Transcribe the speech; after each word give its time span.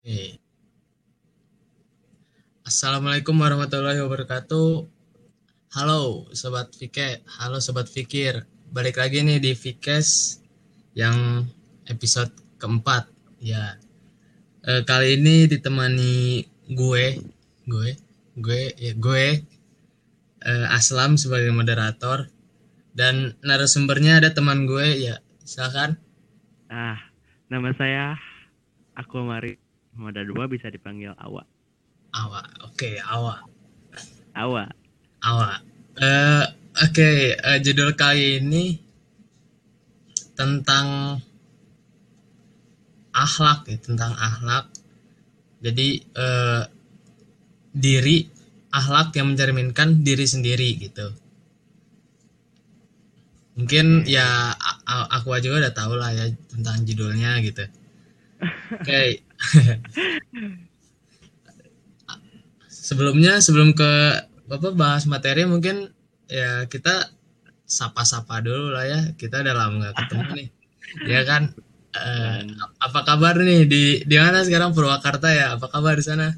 Oke. 0.00 0.40
Assalamualaikum 2.64 3.36
warahmatullahi 3.36 4.00
wabarakatuh. 4.00 4.88
Halo 5.76 6.24
sobat 6.32 6.72
Fike, 6.72 7.20
halo 7.36 7.60
sobat 7.60 7.84
Fikir. 7.84 8.48
Balik 8.72 8.96
lagi 8.96 9.20
nih 9.20 9.44
di 9.44 9.52
Fikes 9.52 10.40
yang 10.96 11.44
episode 11.84 12.32
keempat. 12.56 13.12
Ya, 13.44 13.76
e, 14.64 14.88
kali 14.88 15.20
ini 15.20 15.44
ditemani 15.44 16.48
gue, 16.72 17.20
gue, 17.68 17.90
gue, 18.40 18.62
ya 18.80 18.96
gue, 18.96 19.24
e, 20.40 20.52
Aslam 20.72 21.20
sebagai 21.20 21.52
moderator 21.52 22.24
dan 22.96 23.36
narasumbernya 23.44 24.24
ada 24.24 24.32
teman 24.32 24.64
gue 24.64 25.12
ya. 25.12 25.20
Silakan. 25.44 26.00
Ah, 26.72 26.96
nama 27.52 27.68
saya 27.76 28.16
Aku 28.96 29.20
Mari 29.28 29.69
Moda 30.00 30.24
dua 30.24 30.48
bisa 30.48 30.72
dipanggil 30.72 31.12
Awa. 31.12 31.44
Awa, 32.16 32.40
oke, 32.64 32.96
Awa. 33.04 33.44
Awa. 34.32 34.64
Awa. 35.20 35.60
Eh, 36.00 36.44
oke, 36.88 37.10
eh, 37.36 37.58
judul 37.60 37.92
kali 37.92 38.40
ini 38.40 38.80
tentang 40.32 41.20
akhlak 43.12 43.68
ya, 43.68 43.76
tentang 43.76 44.16
akhlak. 44.16 44.72
Jadi 45.60 46.00
eh, 46.00 46.62
diri 47.76 48.24
akhlak 48.72 49.12
yang 49.20 49.36
mencerminkan 49.36 50.00
diri 50.00 50.24
sendiri 50.24 50.80
gitu. 50.80 51.12
Mungkin 53.60 54.08
ya 54.08 54.56
aku 54.88 55.36
aja 55.36 55.52
udah 55.52 55.76
tahu 55.76 56.00
lah 56.00 56.16
ya 56.16 56.32
tentang 56.48 56.88
judulnya 56.88 57.44
gitu. 57.44 57.68
Oke. 58.80 59.28
Sebelumnya 62.68 63.38
sebelum 63.38 63.74
ke 63.74 63.90
apa 64.50 64.68
bahas 64.74 65.06
materi 65.06 65.46
mungkin 65.46 65.94
ya 66.26 66.66
kita 66.66 67.14
sapa-sapa 67.66 68.42
dulu 68.42 68.74
lah 68.74 68.84
ya. 68.86 69.00
Kita 69.14 69.42
udah 69.46 69.54
lama 69.54 69.74
nggak 69.78 69.94
ketemu 69.94 70.28
nih. 70.36 70.48
Ya 71.06 71.22
kan? 71.22 71.54
Eh, 71.90 72.46
apa 72.78 73.02
kabar 73.02 73.34
nih 73.38 73.66
di 73.66 73.82
di 74.06 74.16
mana 74.18 74.46
sekarang 74.46 74.70
Purwakarta 74.74 75.30
ya? 75.30 75.58
Apa 75.58 75.66
kabar 75.70 75.98
di 75.98 76.04
sana? 76.06 76.34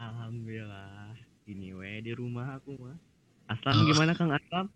Alhamdulillah. 0.00 1.12
Ini 1.48 1.76
we 1.76 2.00
di 2.00 2.12
rumah 2.16 2.56
aku 2.56 2.76
mah. 2.80 2.96
Aslam 3.44 3.72
Oh. 3.76 3.84
gimana 3.88 4.12
Kang 4.16 4.32
Aslam? 4.32 4.72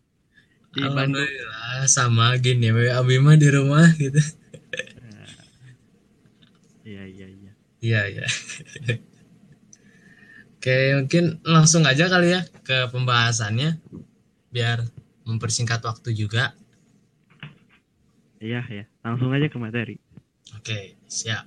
Di 0.77 0.85
Bandung. 0.85 1.25
Alhamdulillah 1.25 1.89
sama 1.89 2.37
gini 2.37 2.69
we 2.69 2.93
Abi 2.93 3.17
mah 3.17 3.37
di 3.41 3.49
rumah 3.49 3.89
gitu. 3.97 4.21
Iya 6.89 7.05
iya 7.05 7.05
iya. 7.09 7.18
Iya 7.79 8.01
iya. 8.11 8.27
Oke 10.59 10.77
mungkin 10.99 11.39
langsung 11.47 11.87
aja 11.87 12.11
kali 12.11 12.35
ya 12.35 12.43
ke 12.67 12.91
pembahasannya 12.91 13.79
biar 14.51 14.83
mempersingkat 15.23 15.85
waktu 15.87 16.15
juga. 16.19 16.57
Iya 18.43 18.67
ya. 18.67 18.85
Langsung 19.07 19.31
aja 19.31 19.47
ke 19.47 19.59
materi. 19.59 19.97
Oke 20.59 20.99
siap. 21.07 21.47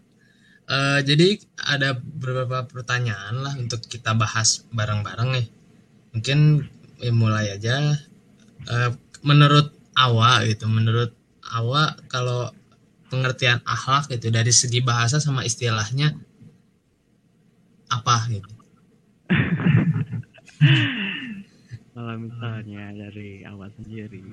Eh, 0.72 1.00
jadi 1.04 1.36
ada 1.68 2.00
beberapa 2.00 2.64
pertanyaan 2.64 3.44
lah 3.44 3.54
untuk 3.60 3.84
kita 3.92 4.16
bahas 4.16 4.64
bareng-bareng 4.72 5.30
nih. 5.36 5.48
Mungkin 6.16 6.40
ya, 7.04 7.12
mulai 7.12 7.52
aja. 7.52 8.00
Eh, 8.72 8.92
menurut 9.28 9.76
Awa 10.00 10.48
gitu, 10.48 10.72
menurut 10.72 11.12
Awa 11.52 12.00
kalau 12.08 12.56
pengertian 13.12 13.60
akhlak 13.68 14.08
itu 14.16 14.32
dari 14.32 14.56
segi 14.56 14.80
bahasa 14.80 15.20
sama 15.20 15.44
istilahnya 15.44 16.16
apa 17.92 18.16
gitu? 18.32 18.48
Kalau 21.92 22.16
misalnya 22.16 22.96
dari 22.96 23.44
awal 23.44 23.68
sendiri. 23.76 24.24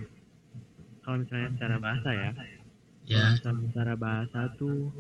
Kalau 1.02 1.26
misalnya 1.26 1.50
secara 1.58 1.76
bahasa 1.82 2.10
ya. 2.14 2.30
Ya, 3.08 3.24
Kalau 3.42 3.58
secara 3.66 3.98
bahasa 3.98 4.54
tuh 4.54 4.94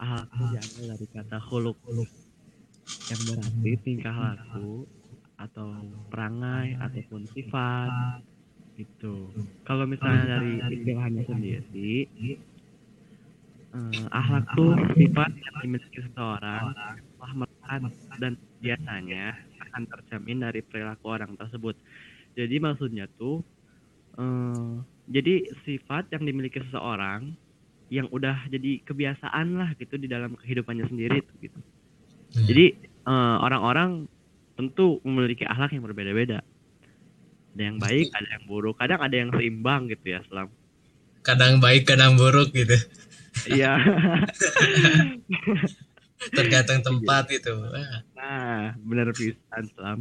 akhlak 0.00 0.32
itu 0.32 0.44
diambil 0.48 0.84
dari 0.96 1.06
kata 1.12 1.38
huluk 1.52 1.76
yang 3.10 3.20
berarti 3.28 3.72
tingkah 3.82 4.14
laku 4.14 4.86
atau 5.38 5.66
perangai 6.06 6.78
ataupun 6.78 7.26
sifat 7.34 8.22
gitu. 8.78 9.30
Kalau 9.66 9.84
misalnya 9.84 10.38
dari 10.38 10.62
istilahnya 10.80 11.22
sendiri, 11.26 12.08
eh, 13.72 14.04
akhlak 14.12 14.44
tuh 14.56 14.76
sifat 14.96 15.30
yang 15.32 15.56
dimiliki 15.64 15.98
seseorang 16.04 16.76
telah 17.16 17.32
melekat 17.34 17.80
dan 18.20 18.32
biasanya 18.60 19.24
akan 19.68 19.82
tercermin 19.88 20.44
dari 20.44 20.60
perilaku 20.60 21.06
orang 21.08 21.32
tersebut. 21.40 21.76
Jadi 22.36 22.56
maksudnya 22.60 23.08
tuh, 23.16 23.44
eh, 24.16 24.72
jadi 25.08 25.34
sifat 25.64 26.12
yang 26.12 26.24
dimiliki 26.28 26.60
seseorang 26.68 27.32
yang 27.92 28.08
udah 28.08 28.48
jadi 28.48 28.80
kebiasaan 28.88 29.60
lah 29.60 29.76
gitu 29.76 30.00
di 30.00 30.08
dalam 30.08 30.32
kehidupannya 30.36 30.88
sendiri 30.88 31.20
tuh 31.20 31.36
gitu. 31.44 31.60
Hmm. 32.32 32.46
Jadi 32.48 32.66
eh, 32.86 33.36
orang-orang 33.40 34.08
tentu 34.56 35.00
memiliki 35.04 35.44
akhlak 35.48 35.72
yang 35.72 35.84
berbeda-beda. 35.84 36.40
Ada 37.52 37.62
yang 37.68 37.76
baik, 37.76 38.08
ada 38.16 38.28
yang 38.32 38.44
buruk, 38.48 38.80
kadang 38.80 39.00
ada 39.04 39.12
yang 39.12 39.28
seimbang 39.36 39.84
gitu 39.92 40.16
ya, 40.16 40.24
Selam. 40.24 40.48
kadang 41.22 41.60
baik 41.62 41.86
kadang 41.86 42.16
buruk 42.18 42.50
gitu, 42.50 42.74
Iya. 43.48 43.72
tergantung 46.36 46.80
tempat 46.86 47.26
gitu. 47.32 47.50
Wah. 47.58 48.06
Nah, 48.14 48.78
benar 48.78 49.10
pisan, 49.10 49.64
Selam. 49.74 50.00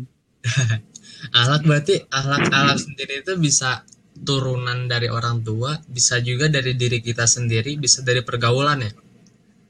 Akhlak 1.34 1.62
berarti 1.70 2.06
akhlak-akhlak 2.10 2.78
sendiri 2.78 3.26
itu 3.26 3.34
bisa 3.42 3.82
turunan 4.22 4.86
dari 4.86 5.10
orang 5.10 5.42
tua, 5.42 5.82
bisa 5.90 6.22
juga 6.22 6.46
dari 6.46 6.78
diri 6.78 7.02
kita 7.02 7.26
sendiri, 7.26 7.78
bisa 7.82 8.06
dari 8.06 8.22
pergaulan 8.22 8.86
ya. 8.86 8.92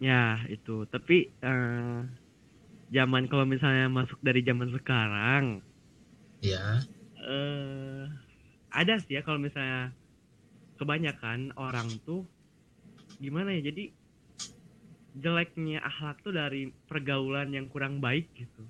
Ya, 0.02 0.24
itu. 0.52 0.84
Tapi 0.92 1.32
eh, 1.32 2.00
zaman 2.92 3.32
kalau 3.32 3.48
misalnya 3.48 3.88
masuk 3.88 4.20
dari 4.20 4.44
zaman 4.44 4.76
sekarang, 4.76 5.64
Ya, 6.42 6.82
eh 7.22 8.10
ada 8.74 8.98
sih 8.98 9.14
ya 9.14 9.22
kalau 9.22 9.38
misalnya 9.38 9.94
kebanyakan 10.82 11.54
orang 11.54 11.86
tuh 12.02 12.26
gimana 13.22 13.54
ya 13.54 13.70
jadi 13.70 13.94
jeleknya 15.22 15.84
akhlak 15.86 16.24
tuh 16.26 16.34
dari 16.34 16.74
pergaulan 16.90 17.54
yang 17.54 17.70
kurang 17.70 18.02
baik 18.02 18.32
gitu 18.34 18.64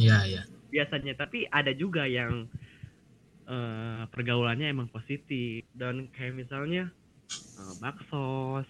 iya, 0.00 0.24
iya. 0.24 0.42
biasanya 0.72 1.18
tapi 1.18 1.44
ada 1.50 1.74
juga 1.76 2.08
yang 2.08 2.48
eh, 3.44 4.02
pergaulannya 4.08 4.72
emang 4.72 4.88
positif 4.88 5.68
dan 5.76 6.08
kayak 6.16 6.32
misalnya 6.32 6.88
eh, 7.60 7.74
baksos 7.82 8.66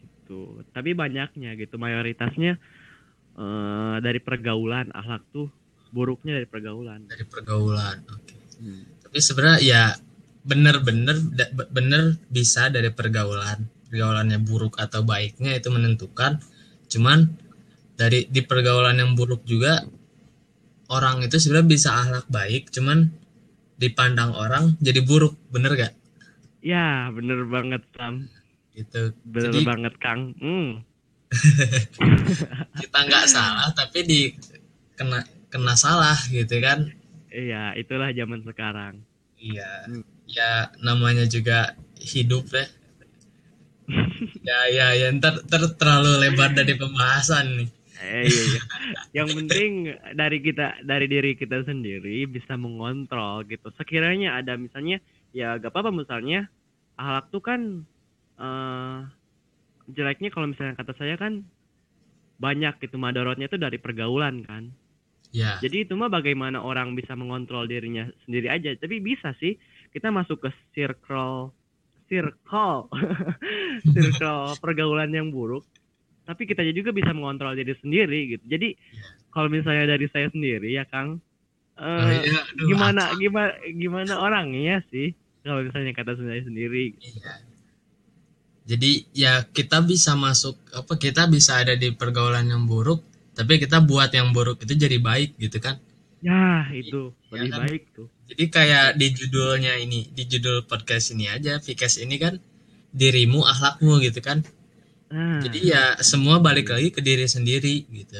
gitu 0.00 0.64
tapi 0.72 0.96
banyaknya 0.96 1.52
gitu 1.60 1.76
mayoritasnya 1.76 2.56
eh, 3.36 3.96
dari 4.00 4.20
pergaulan 4.24 4.88
akhlak 4.96 5.28
tuh 5.34 5.52
buruknya 5.92 6.40
dari 6.40 6.48
pergaulan 6.48 7.08
Dari 7.08 7.24
pergaulan. 7.24 8.04
Oke. 8.12 8.36
Tapi 9.08 9.18
sebenarnya 9.24 9.60
ya 9.64 9.82
bener-bener 10.48 11.16
bener 11.68 12.16
bisa 12.32 12.72
dari 12.72 12.88
pergaulan. 12.88 13.68
Pergaulannya 13.92 14.40
buruk 14.40 14.80
atau 14.80 15.04
baiknya 15.04 15.56
itu 15.60 15.68
menentukan. 15.68 16.40
Cuman 16.88 17.28
dari 18.00 18.24
di 18.32 18.40
pergaulan 18.40 18.96
yang 18.96 19.12
buruk 19.12 19.44
juga 19.44 19.84
orang 20.88 21.20
itu 21.20 21.36
sebenarnya 21.36 21.68
bisa 21.68 21.90
akhlak 21.92 22.26
baik, 22.32 22.72
cuman 22.72 23.12
dipandang 23.76 24.32
orang 24.32 24.74
jadi 24.80 25.04
buruk, 25.04 25.36
bener 25.52 25.76
gak? 25.76 25.92
ya 26.58 27.08
bener 27.14 27.46
banget 27.46 27.82
Sam 27.94 28.26
Gitu. 28.74 29.10
bener 29.26 29.50
Jadi- 29.50 29.66
banget 29.66 29.94
Kang 29.98 30.38
hmm. 30.38 30.86
kita 32.80 32.98
nggak 33.04 33.26
salah 33.26 33.68
tapi 33.74 33.98
di 34.06 34.20
kena 34.94 35.20
kena 35.50 35.74
salah 35.74 36.16
gitu 36.30 36.56
kan 36.62 36.86
iya 37.28 37.74
itulah 37.74 38.14
zaman 38.14 38.40
sekarang 38.46 39.02
iya. 39.38 39.70
Hmm. 39.86 40.04
ya 40.28 40.68
namanya 40.84 41.24
juga 41.24 41.74
hidup 41.98 42.50
ya. 42.52 42.66
Ya 44.48 44.58
ya 44.68 44.86
ya. 44.96 45.08
Ntar, 45.16 45.44
ntar 45.48 45.64
terlalu 45.80 46.20
lebar 46.20 46.52
dari 46.52 46.76
pembahasan 46.76 47.56
nih. 47.56 47.68
Eh, 47.98 48.24
iya, 48.28 48.42
iya. 48.52 48.62
yang 49.22 49.28
penting 49.32 49.92
dari 50.14 50.38
kita 50.44 50.84
dari 50.84 51.06
diri 51.08 51.32
kita 51.34 51.64
sendiri 51.64 52.28
bisa 52.28 52.54
mengontrol 52.60 53.44
gitu. 53.48 53.72
Sekiranya 53.74 54.36
ada 54.36 54.60
misalnya 54.60 55.00
ya 55.32 55.56
gak 55.56 55.72
apa-apa. 55.72 55.90
Misalnya 55.92 56.48
akhlak 57.00 57.26
tuh 57.32 57.42
kan 57.42 57.60
eh 58.38 58.98
jeleknya 59.88 60.28
kalau 60.28 60.52
misalnya 60.52 60.76
kata 60.76 60.92
saya 60.96 61.16
kan 61.16 61.44
banyak 62.36 62.76
gitu. 62.84 63.00
Madorotnya 63.00 63.48
itu 63.48 63.56
dari 63.56 63.80
pergaulan 63.80 64.44
kan 64.44 64.68
ya. 65.34 65.60
Jadi 65.60 65.88
itu 65.88 65.92
mah 65.94 66.10
bagaimana 66.12 66.62
orang 66.62 66.92
bisa 66.96 67.12
mengontrol 67.18 67.68
dirinya 67.68 68.08
sendiri 68.24 68.48
aja. 68.48 68.74
Tapi 68.76 69.00
bisa 69.00 69.32
sih 69.36 69.56
kita 69.92 70.08
masuk 70.12 70.44
ke 70.44 70.50
circle 70.76 71.52
circle. 72.08 72.88
Circle 73.94 74.56
pergaulan 74.64 75.12
yang 75.12 75.28
buruk. 75.28 75.62
Tapi 76.24 76.44
kita 76.44 76.64
juga 76.72 76.92
bisa 76.92 77.12
mengontrol 77.12 77.56
diri 77.56 77.72
sendiri 77.78 78.36
gitu. 78.36 78.44
Jadi 78.48 78.76
kalau 79.32 79.48
misalnya 79.48 79.96
dari 79.96 80.08
saya 80.08 80.28
sendiri 80.32 80.72
ya 80.72 80.84
Kang 80.88 81.20
eh, 81.78 82.26
iya, 82.26 82.42
aduh, 82.42 82.66
gimana 82.68 83.02
gimana 83.16 83.52
gimana 83.70 84.12
orangnya 84.20 84.82
sih? 84.92 85.14
Kalau 85.44 85.64
misalnya 85.64 85.92
kata 85.96 86.18
saya 86.18 86.42
sendiri 86.44 86.96
Iya. 87.00 87.32
Jadi 88.68 89.08
ya 89.16 89.48
kita 89.48 89.80
bisa 89.80 90.12
masuk 90.12 90.60
apa 90.76 91.00
kita 91.00 91.24
bisa 91.32 91.64
ada 91.64 91.72
di 91.72 91.88
pergaulan 91.96 92.52
yang 92.52 92.68
buruk, 92.68 93.00
tapi 93.38 93.62
kita 93.62 93.78
buat 93.80 94.10
yang 94.10 94.34
buruk 94.34 94.66
itu 94.66 94.74
jadi 94.74 94.98
baik 94.98 95.38
gitu 95.38 95.62
kan. 95.62 95.78
ya 96.18 96.66
itu 96.74 97.14
Iya 97.30 97.38
lebih 97.38 97.50
kan? 97.54 97.60
baik 97.62 97.82
tuh 97.94 98.08
Jadi 98.28 98.44
kayak 98.50 98.86
di 98.98 99.06
judulnya 99.14 99.78
ini, 99.78 100.10
di 100.10 100.26
judul 100.26 100.66
podcast 100.66 101.14
ini 101.14 101.30
aja, 101.30 101.62
Vikes 101.62 102.02
ini 102.02 102.18
kan 102.18 102.34
dirimu 102.90 103.40
akhlakmu 103.40 104.02
gitu 104.02 104.18
kan. 104.18 104.42
nah 105.08 105.38
Jadi 105.38 105.58
ya 105.64 105.94
semua 106.02 106.42
balik 106.42 106.68
lagi 106.68 106.90
ke 106.90 106.98
diri 107.00 107.24
sendiri 107.24 107.86
gitu. 107.88 108.18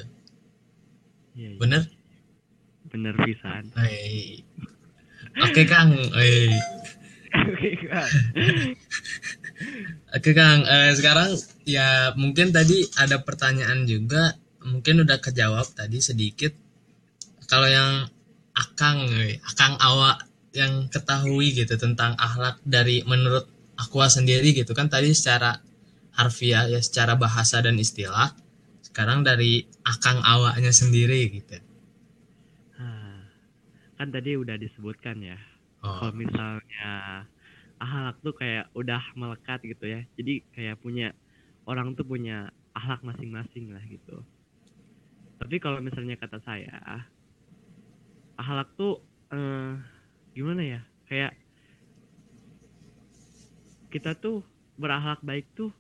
iya, 1.34 1.52
iya. 1.52 1.58
Bener? 1.58 1.82
bener 2.88 3.12
pisan. 3.20 3.68
Oke 5.44 5.66
Kang. 5.66 5.92
Oke, 7.28 7.68
Kang. 7.84 8.08
Oke 10.08 10.30
Kang, 10.32 10.64
Eh, 10.64 10.90
sekarang 10.96 11.36
ya 11.68 12.16
mungkin 12.16 12.48
tadi 12.48 12.88
ada 12.96 13.20
pertanyaan 13.20 13.84
juga, 13.84 14.32
mungkin 14.68 15.02
udah 15.04 15.18
kejawab 15.18 15.66
tadi 15.72 15.98
sedikit. 16.04 16.52
Kalau 17.48 17.68
yang 17.68 18.06
Akang, 18.52 19.08
eh, 19.08 19.40
Akang 19.46 19.78
awak 19.80 20.26
yang 20.52 20.90
ketahui 20.90 21.54
gitu 21.54 21.78
tentang 21.78 22.18
akhlak 22.18 22.60
dari 22.66 23.06
menurut 23.06 23.46
Aqua 23.78 24.10
sendiri 24.10 24.50
gitu 24.52 24.74
kan 24.74 24.90
tadi 24.90 25.14
secara 25.14 25.54
harfiah 26.18 26.66
ya 26.66 26.82
secara 26.82 27.14
bahasa 27.14 27.62
dan 27.62 27.78
istilah. 27.78 28.34
Sekarang 28.82 29.22
dari 29.22 29.62
Akang 29.86 30.18
awaknya 30.20 30.74
sendiri 30.74 31.30
gitu. 31.30 31.62
Nah, 32.76 33.22
kan 33.94 34.10
tadi 34.10 34.34
udah 34.34 34.58
disebutkan 34.58 35.22
ya 35.22 35.38
Oh, 35.78 35.94
kalau 36.02 36.14
misalnya 36.18 36.90
akhlak 37.78 38.16
tuh 38.26 38.34
kayak 38.34 38.66
udah 38.74 39.02
melekat 39.14 39.62
gitu 39.62 39.86
ya 39.86 40.02
jadi 40.18 40.42
kayak 40.50 40.82
punya 40.82 41.14
orang 41.70 41.94
tuh 41.94 42.02
punya 42.02 42.50
akhlak 42.74 43.06
masing-masing 43.06 43.70
lah 43.70 43.82
gitu 43.86 44.26
tapi 45.38 45.56
kalau 45.62 45.78
misalnya 45.78 46.18
kata 46.18 46.42
saya 46.42 47.02
akhlak 48.38 48.68
tuh 48.78 49.02
eh, 49.30 49.74
gimana 50.34 50.62
ya? 50.62 50.80
Kayak 51.08 51.34
kita 53.88 54.12
tuh 54.18 54.44
berakhlak 54.76 55.24
baik 55.24 55.48
tuh 55.56 55.72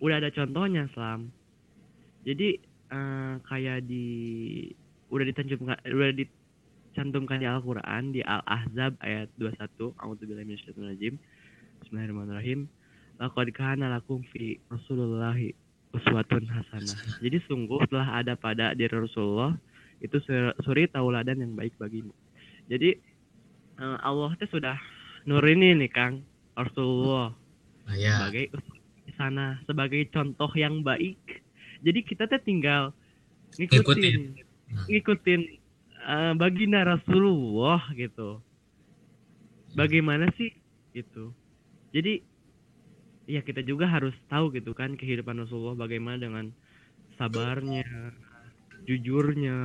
udah 0.00 0.22
ada 0.22 0.30
contohnya 0.32 0.88
selam 0.94 1.28
jadi 2.22 2.56
eh, 2.92 3.34
kayak 3.44 3.88
di 3.88 4.06
udah 5.10 5.26
ditanjumkan 5.26 5.76
udah 5.90 6.14
di 6.14 6.24
cantumkan 6.94 7.42
di 7.42 7.46
Al-Quran 7.46 8.14
di 8.14 8.20
Al-Ahzab 8.22 8.98
ayat 9.02 9.30
21 9.38 9.94
A'udzubillahi 9.94 10.46
minasyaitonirrajim. 10.46 11.14
Bismillahirrahmanirrahim. 11.82 12.66
Laqad 13.22 13.48
kana 13.54 13.94
lakum 13.94 14.26
fi 14.34 14.58
Rasulillahi 14.70 15.54
uswatun 15.90 16.46
hasanah. 16.46 17.18
Jadi 17.18 17.38
sungguh 17.50 17.82
telah 17.90 18.22
ada 18.22 18.38
pada 18.38 18.72
diri 18.78 18.94
Rasulullah 18.94 19.58
itu 20.00 20.16
sur- 20.22 20.54
suri 20.62 20.86
tauladan 20.88 21.42
yang 21.42 21.52
baik 21.58 21.74
bagimu. 21.76 22.14
Jadi 22.70 22.94
eh, 23.80 23.96
Allah 24.00 24.30
itu 24.38 24.46
sudah 24.48 24.78
nurini 25.26 25.74
nih 25.76 25.90
Kang 25.90 26.22
Rasulullah 26.54 27.34
nah, 27.86 27.96
ya. 27.98 28.16
sebagai 28.22 28.44
sana 29.18 29.58
sebagai 29.66 30.02
contoh 30.14 30.48
yang 30.54 30.80
baik. 30.86 31.18
Jadi 31.82 32.00
kita 32.06 32.30
tuh 32.30 32.40
tinggal 32.44 32.94
ngikutin 33.58 33.82
Ngikutin. 33.82 34.20
ngikutin 34.86 35.40
eh, 36.06 36.32
baginda 36.38 36.86
Rasulullah 36.86 37.82
gitu. 37.98 38.38
Bagaimana 39.74 40.30
sih 40.38 40.50
gitu. 40.94 41.30
Jadi 41.90 42.22
ya 43.30 43.40
kita 43.46 43.62
juga 43.62 43.86
harus 43.86 44.12
tahu 44.26 44.50
gitu 44.58 44.74
kan 44.74 44.98
kehidupan 44.98 45.38
Rasulullah 45.38 45.78
bagaimana 45.78 46.18
dengan 46.18 46.50
sabarnya, 47.14 47.86
jujurnya. 48.90 49.58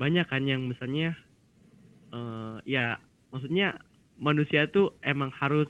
Banyak 0.00 0.26
kan 0.32 0.48
yang 0.48 0.64
misalnya 0.64 1.12
eh, 2.16 2.56
ya 2.64 2.96
maksudnya 3.28 3.76
manusia 4.16 4.64
tuh 4.72 4.96
emang 5.04 5.28
harus 5.36 5.68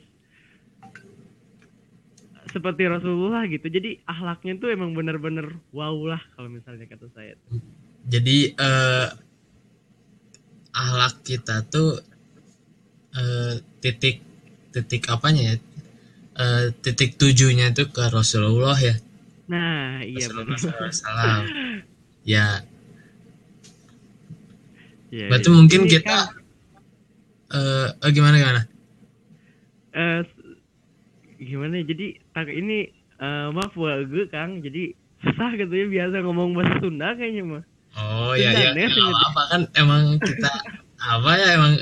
seperti 2.51 2.87
Rasulullah 2.87 3.47
gitu. 3.51 3.67
Jadi 3.67 4.03
akhlaknya 4.07 4.59
tuh 4.59 4.71
emang 4.71 4.95
bener-bener 4.95 5.59
wow 5.75 5.95
lah 6.07 6.23
kalau 6.39 6.51
misalnya 6.51 6.87
kata 6.87 7.11
saya. 7.15 7.35
Jadi 8.07 8.55
eh 8.55 9.09
akhlak 10.71 11.27
kita 11.27 11.67
tuh 11.67 11.99
eh, 13.19 13.55
titik 13.83 14.23
titik 14.71 15.11
apanya 15.11 15.55
ya? 15.55 15.57
Eh, 16.39 16.71
titik 16.81 17.19
tujuhnya 17.19 17.75
tuh 17.75 17.91
ke 17.91 18.07
Rasulullah 18.09 18.79
ya. 18.79 18.95
Nah, 19.51 20.01
iya 20.07 20.31
Rasulullah 20.31 20.57
benar. 20.57 20.91
SAW. 20.95 21.43
Ya, 22.23 22.63
Iya, 25.11 25.27
berarti 25.27 25.49
iya. 25.49 25.57
mungkin 25.57 25.81
Ini 25.83 25.91
kita 25.91 26.07
kan, 26.07 26.21
eh 27.51 27.89
eh, 27.99 28.11
gimana 28.15 28.37
gimana? 28.39 28.63
eh, 29.95 30.21
s- 30.23 30.39
gimana 31.41 31.81
ya, 31.81 31.85
jadi 31.91 32.07
ini 32.55 32.79
eh, 33.21 33.49
maaf 33.53 33.73
gue 33.75 34.25
Kang, 34.31 34.63
jadi 34.63 34.95
susah 35.25 35.51
gitu 35.59 35.73
ya 35.75 35.87
biasa 35.91 36.17
ngomong 36.25 36.57
bahasa 36.57 36.77
Sunda 36.81 37.13
kayaknya 37.19 37.43
mah. 37.45 37.63
Oh 37.99 38.33
ya 38.39 38.55
ya, 38.55 38.71
Sundanya 38.71 38.87
ya 38.87 39.15
apa 39.29 39.43
kan 39.51 39.61
emang 39.75 40.03
kita 40.23 40.51
apa 41.01 41.31
ya 41.37 41.49
emang 41.59 41.73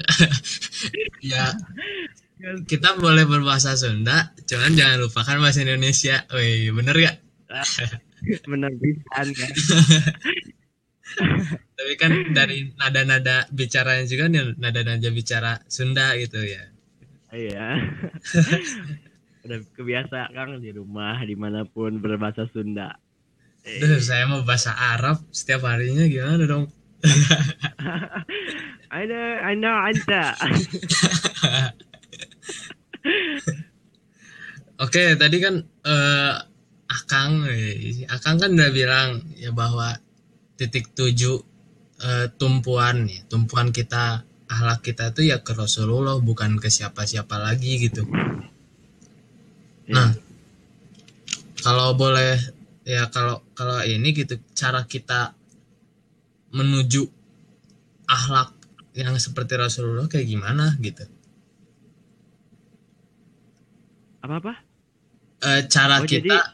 ya 1.33 1.45
kita 2.64 2.99
boleh 2.99 3.26
berbahasa 3.26 3.75
Sunda, 3.75 4.31
cuman 4.46 4.79
jangan 4.79 5.02
lupakan 5.02 5.37
bahasa 5.43 5.67
Indonesia. 5.67 6.23
Wih, 6.31 6.70
bener 6.70 6.94
gak? 6.94 7.17
Benar 8.46 8.70
pisan 8.79 9.26
kan. 9.35 9.52
Tapi 11.79 11.93
kan 11.96 12.12
dari 12.37 12.69
nada-nada 12.76 13.49
bicaranya 13.50 14.05
juga 14.05 14.29
nih 14.29 14.55
nada-nada 14.61 15.08
bicara 15.08 15.62
Sunda 15.67 16.14
gitu 16.19 16.43
ya. 16.43 16.62
Iya. 17.32 17.67
Udah 19.49 19.58
kebiasa 19.73 20.35
Kang 20.35 20.61
di 20.61 20.75
rumah 20.75 21.23
di 21.25 21.38
mana 21.38 21.64
pun 21.64 22.02
berbahasa 22.02 22.50
Sunda. 22.50 22.99
Duh, 23.64 24.00
saya 24.00 24.25
mau 24.31 24.46
bahasa 24.46 24.73
Arab 24.73 25.20
setiap 25.35 25.67
harinya 25.69 26.09
gimana 26.09 26.45
dong? 26.49 26.73
Ada, 28.88 29.21
anda, 29.45 29.92
anda. 29.92 30.23
Oke, 34.85 35.19
tadi 35.19 35.37
kan 35.43 35.59
eh, 35.62 36.35
Akang, 36.88 37.45
eh, 37.50 38.07
Akang 38.09 38.38
kan 38.38 38.55
udah 38.55 38.71
bilang 38.71 39.26
ya 39.37 39.50
bahwa 39.50 39.93
titik 40.55 40.95
tujuh 40.95 41.38
eh, 42.02 42.26
tumpuan 42.38 43.11
ya, 43.11 43.21
tumpuan 43.26 43.75
kita 43.75 44.23
akhlak 44.49 44.81
kita 44.81 45.12
tuh 45.12 45.28
ya 45.28 45.45
ke 45.45 45.52
Rasulullah 45.52 46.17
bukan 46.23 46.57
ke 46.57 46.73
siapa-siapa 46.73 47.37
lagi 47.37 47.85
gitu. 47.85 48.07
Nah, 49.93 50.12
kalau 51.61 51.93
boleh 51.97 52.40
ya 52.88 53.12
kalau 53.12 53.45
kalau 53.52 53.85
ini 53.85 54.17
gitu 54.17 54.40
cara 54.57 54.88
kita 54.88 55.37
menuju 56.57 57.05
akhlak 58.09 58.57
yang 58.97 59.12
seperti 59.21 59.61
Rasulullah 59.61 60.09
kayak 60.09 60.26
gimana 60.26 60.73
gitu. 60.81 61.05
Apa-apa? 64.20 64.52
Eh, 65.38 65.62
cara 65.66 66.02
Oh, 66.02 66.06
kita 66.06 66.26
jadi- 66.34 66.52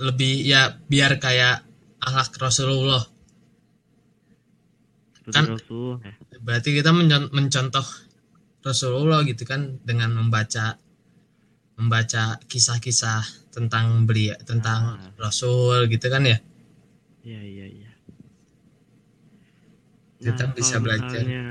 lebih 0.00 0.34
ya 0.42 0.80
biar 0.82 1.18
kayak 1.18 1.62
akhlak 1.98 2.32
Rasulullah. 2.36 3.04
Seperti 5.14 5.32
Kan- 5.32 5.48
Rasul. 5.50 5.90
ya. 6.00 6.12
Berarti 6.38 6.68
kita 6.72 6.90
mencon- 6.90 7.30
mencontoh 7.30 7.84
Rasulullah 8.60 9.20
gitu 9.22 9.44
kan 9.44 9.80
dengan 9.80 10.12
membaca 10.12 10.76
membaca 11.74 12.38
kisah-kisah 12.46 13.22
tentang 13.50 14.06
beliau 14.06 14.38
tentang 14.40 14.94
Ah. 14.94 15.10
Rasul 15.18 15.88
gitu 15.88 16.06
kan 16.06 16.22
ya. 16.22 16.38
Iya, 17.20 17.40
iya, 17.40 17.66
iya. 17.68 17.90
Kita 20.16 20.54
bisa 20.54 20.78
kalau 20.78 20.84
belajar. 20.86 21.20
Misalnya, 21.20 21.46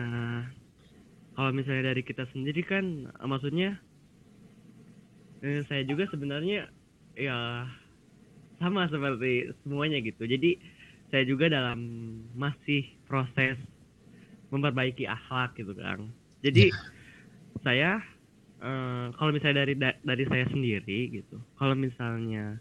kalau 1.33 1.51
misalnya 1.51 1.83
dari 1.85 2.01
kita 2.01 2.23
sendiri 2.25 2.61
kan, 2.63 2.85
maksudnya 3.19 3.77
eh, 5.43 5.61
saya 5.69 5.83
juga 5.89 6.03
sebenarnya 6.13 6.55
ya 7.25 7.33
sama 8.61 8.87
seperti 8.89 9.51
semuanya 9.63 9.97
gitu. 10.01 10.23
Jadi 10.25 10.57
saya 11.11 11.23
juga 11.29 11.45
dalam 11.51 11.79
masih 12.33 12.81
proses 13.05 13.57
memperbaiki 14.53 15.05
akhlak 15.09 15.57
gitu 15.59 15.73
kan. 15.77 16.11
Jadi 16.45 16.71
Ya. 16.73 16.77
saya 17.65 17.91
eh, 18.63 19.05
kalau 19.17 19.31
misalnya 19.35 19.57
dari 19.65 19.75
da- 19.79 20.01
dari 20.03 20.25
saya 20.31 20.45
sendiri 20.53 20.99
gitu, 21.15 21.37
kalau 21.59 21.75
misalnya 21.77 22.59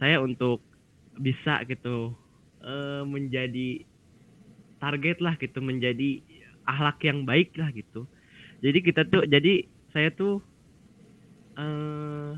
saya 0.00 0.22
untuk 0.22 0.64
bisa 1.18 1.62
gitu 1.70 2.14
eh, 2.64 3.02
menjadi 3.06 3.84
target 4.78 5.18
lah 5.24 5.34
gitu 5.42 5.58
menjadi 5.62 6.22
akhlak 6.68 6.98
yang 7.08 7.26
baik 7.26 7.54
lah 7.58 7.70
gitu 7.74 8.06
jadi 8.64 8.78
kita 8.82 9.02
tuh 9.12 9.22
jadi 9.26 9.66
saya 9.94 10.10
tuh 10.14 10.42
eh 11.58 12.32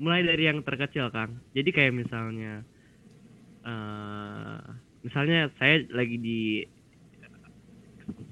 mulai 0.00 0.20
dari 0.24 0.48
yang 0.48 0.60
terkecil 0.60 1.08
kang. 1.12 1.40
Jadi 1.56 1.70
kayak 1.72 1.96
misalnya 1.96 2.64
eh 3.64 4.60
misalnya 5.00 5.48
saya 5.56 5.84
lagi 5.92 6.16
di 6.20 6.40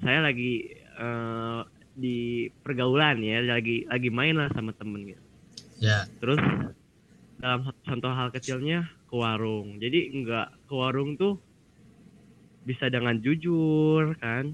saya 0.04 0.20
lagi 0.24 0.68
eh, 0.76 1.60
di 1.98 2.46
pergaulan 2.62 3.18
ya 3.24 3.42
lagi 3.42 3.82
lagi 3.90 4.08
main 4.12 4.36
lah 4.38 4.48
sama 4.54 4.70
temen 4.76 5.08
gitu. 5.08 5.24
Ya. 5.82 6.06
Terus 6.22 6.38
dalam 7.38 7.66
satu 7.66 7.80
contoh 7.86 8.12
hal 8.12 8.28
kecilnya 8.34 8.86
ke 9.08 9.14
warung. 9.14 9.78
Jadi 9.80 10.12
nggak 10.22 10.68
ke 10.68 10.74
warung 10.74 11.16
tuh 11.16 11.40
bisa 12.68 12.92
dengan 12.92 13.18
jujur 13.18 14.14
kan? 14.20 14.52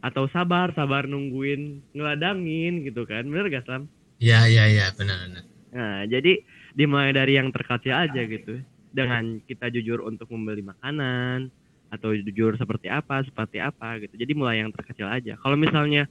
Atau 0.00 0.30
sabar 0.32 0.72
sabar 0.72 1.04
nungguin 1.04 1.92
ngeladangin 1.92 2.86
gitu 2.88 3.04
kan. 3.04 3.28
Bener 3.28 3.52
gak 3.52 3.68
Sam? 3.68 3.90
Ya 4.20 4.44
ya 4.46 4.68
ya 4.68 4.92
benar 4.94 5.16
benar. 5.26 5.44
Nah 5.72 6.04
jadi 6.04 6.44
dimulai 6.76 7.10
dari 7.10 7.40
yang 7.40 7.48
terkecil 7.50 7.96
aja 7.96 8.22
gitu. 8.28 8.60
dengan 8.90 9.38
kita 9.46 9.70
jujur 9.70 10.02
untuk 10.02 10.26
membeli 10.34 10.66
makanan 10.66 11.46
atau 11.94 12.10
jujur 12.10 12.58
seperti 12.58 12.90
apa 12.90 13.22
seperti 13.22 13.62
apa 13.62 14.02
gitu. 14.02 14.18
Jadi 14.18 14.32
mulai 14.34 14.62
yang 14.62 14.74
terkecil 14.74 15.06
aja. 15.06 15.38
Kalau 15.38 15.54
misalnya 15.54 16.10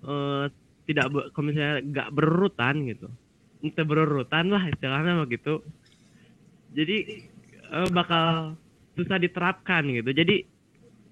eh, 0.00 0.44
tidak 0.88 1.12
kalau 1.36 1.44
misalnya 1.44 1.84
nggak 1.84 2.08
berurutan 2.08 2.88
gitu. 2.88 3.08
Entah 3.60 3.84
berurutan 3.84 4.48
lah 4.48 4.64
istilahnya 4.64 5.28
begitu. 5.28 5.60
Jadi 6.72 7.28
eh, 7.68 7.88
bakal 7.92 8.56
susah 8.96 9.20
diterapkan 9.20 9.84
gitu. 9.92 10.08
Jadi 10.08 10.48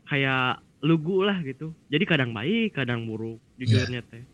kayak 0.09 0.65
lugu 0.81 1.21
lah 1.21 1.37
gitu. 1.45 1.77
Jadi 1.93 2.05
kadang 2.09 2.33
baik 2.33 2.81
kadang 2.81 3.05
buruk 3.05 3.45
jujurnya 3.61 4.01
teh 4.09 4.25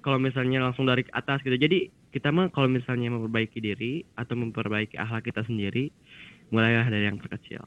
kalau 0.00 0.16
misalnya 0.16 0.60
langsung 0.60 0.84
dari 0.84 1.04
atas 1.10 1.40
gitu. 1.40 1.54
Jadi 1.54 1.78
kita 2.10 2.28
mah 2.28 2.50
kalau 2.50 2.66
misalnya 2.66 3.08
memperbaiki 3.08 3.58
diri 3.58 4.02
atau 4.14 4.34
memperbaiki 4.34 4.96
akhlak 4.96 5.24
kita 5.24 5.44
sendiri 5.44 5.92
mulailah 6.50 6.88
dari 6.88 7.06
yang 7.06 7.16
terkecil. 7.16 7.62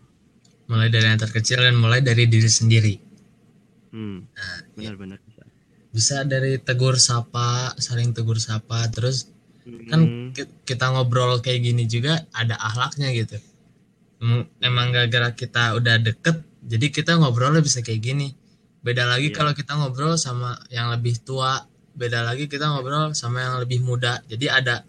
Mulai 0.67 0.87
dari 0.87 1.05
yang 1.07 1.19
terkecil 1.19 1.59
dan 1.59 1.75
mulai 1.75 1.99
dari 1.99 2.25
diri 2.25 2.49
sendiri. 2.49 2.95
Hmm. 3.93 4.25
Nah 4.27 4.57
ya. 4.75 4.91
benar-benar 4.91 5.19
bisa. 5.23 5.43
Bisa 5.93 6.15
dari 6.25 6.57
tegur 6.57 6.97
sapa 6.97 7.77
saling 7.77 8.11
tegur 8.11 8.41
sapa 8.41 8.89
terus 8.89 9.29
kan 9.87 10.03
Hmm, 10.03 10.35
ki- 10.35 10.67
kita 10.67 10.91
ngobrol 10.91 11.39
kayak 11.39 11.63
gini 11.63 11.87
juga 11.87 12.25
ada 12.33 12.59
akhlaknya 12.59 13.13
gitu. 13.13 13.37
Em- 14.19 14.49
emang 14.59 14.91
gara-gara 14.91 15.31
kita 15.31 15.77
udah 15.77 16.01
deket 16.01 16.41
jadi 16.63 16.87
kita 16.89 17.15
ngobrolnya 17.15 17.61
bisa 17.61 17.79
kayak 17.79 18.01
gini. 18.01 18.27
Beda 18.83 19.07
lagi 19.07 19.31
Iya. 19.31 19.35
kalau 19.37 19.51
kita 19.53 19.79
ngobrol 19.79 20.17
sama 20.17 20.59
yang 20.67 20.91
lebih 20.91 21.15
tua 21.23 21.63
beda 21.93 22.25
lagi 22.25 22.50
kita 22.50 22.65
ngobrol 22.69 23.13
sama 23.13 23.45
yang 23.45 23.55
lebih 23.62 23.81
muda. 23.85 24.21
Jadi 24.25 24.50
ada 24.50 24.81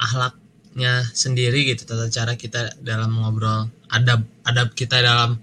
akhlaknya 0.00 1.04
sendiri 1.12 1.68
gitu 1.68 1.84
tata 1.84 2.08
cara 2.08 2.34
kita 2.34 2.80
dalam 2.80 3.12
ngobrol 3.12 3.68
adab 3.92 4.24
adab 4.48 4.72
kita 4.72 5.04
dalam 5.04 5.36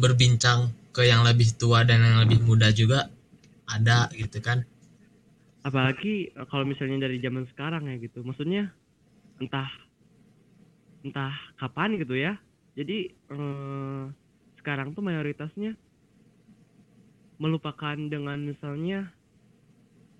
berbincang 0.00 0.72
ke 0.90 1.06
yang 1.06 1.22
lebih 1.22 1.54
tua 1.54 1.84
dan 1.84 2.02
yang 2.02 2.18
lebih 2.24 2.40
muda 2.42 2.72
juga 2.72 3.12
ada 3.68 4.10
gitu 4.16 4.40
kan. 4.42 4.64
Apalagi 5.62 6.32
eh, 6.32 6.46
kalau 6.48 6.64
misalnya 6.64 7.06
dari 7.06 7.20
zaman 7.20 7.44
sekarang 7.52 7.86
ya 7.86 7.96
gitu 8.00 8.24
maksudnya 8.24 8.72
entah 9.38 9.68
entah 11.04 11.36
kapan 11.60 12.00
gitu 12.00 12.16
ya. 12.16 12.40
Jadi 12.74 13.12
eh, 13.12 14.02
sekarang 14.58 14.96
tuh 14.96 15.04
mayoritasnya 15.04 15.76
melupakan 17.40 17.96
dengan 17.96 18.36
misalnya 18.44 19.08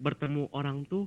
bertemu 0.00 0.48
orang 0.50 0.88
tuh 0.88 1.04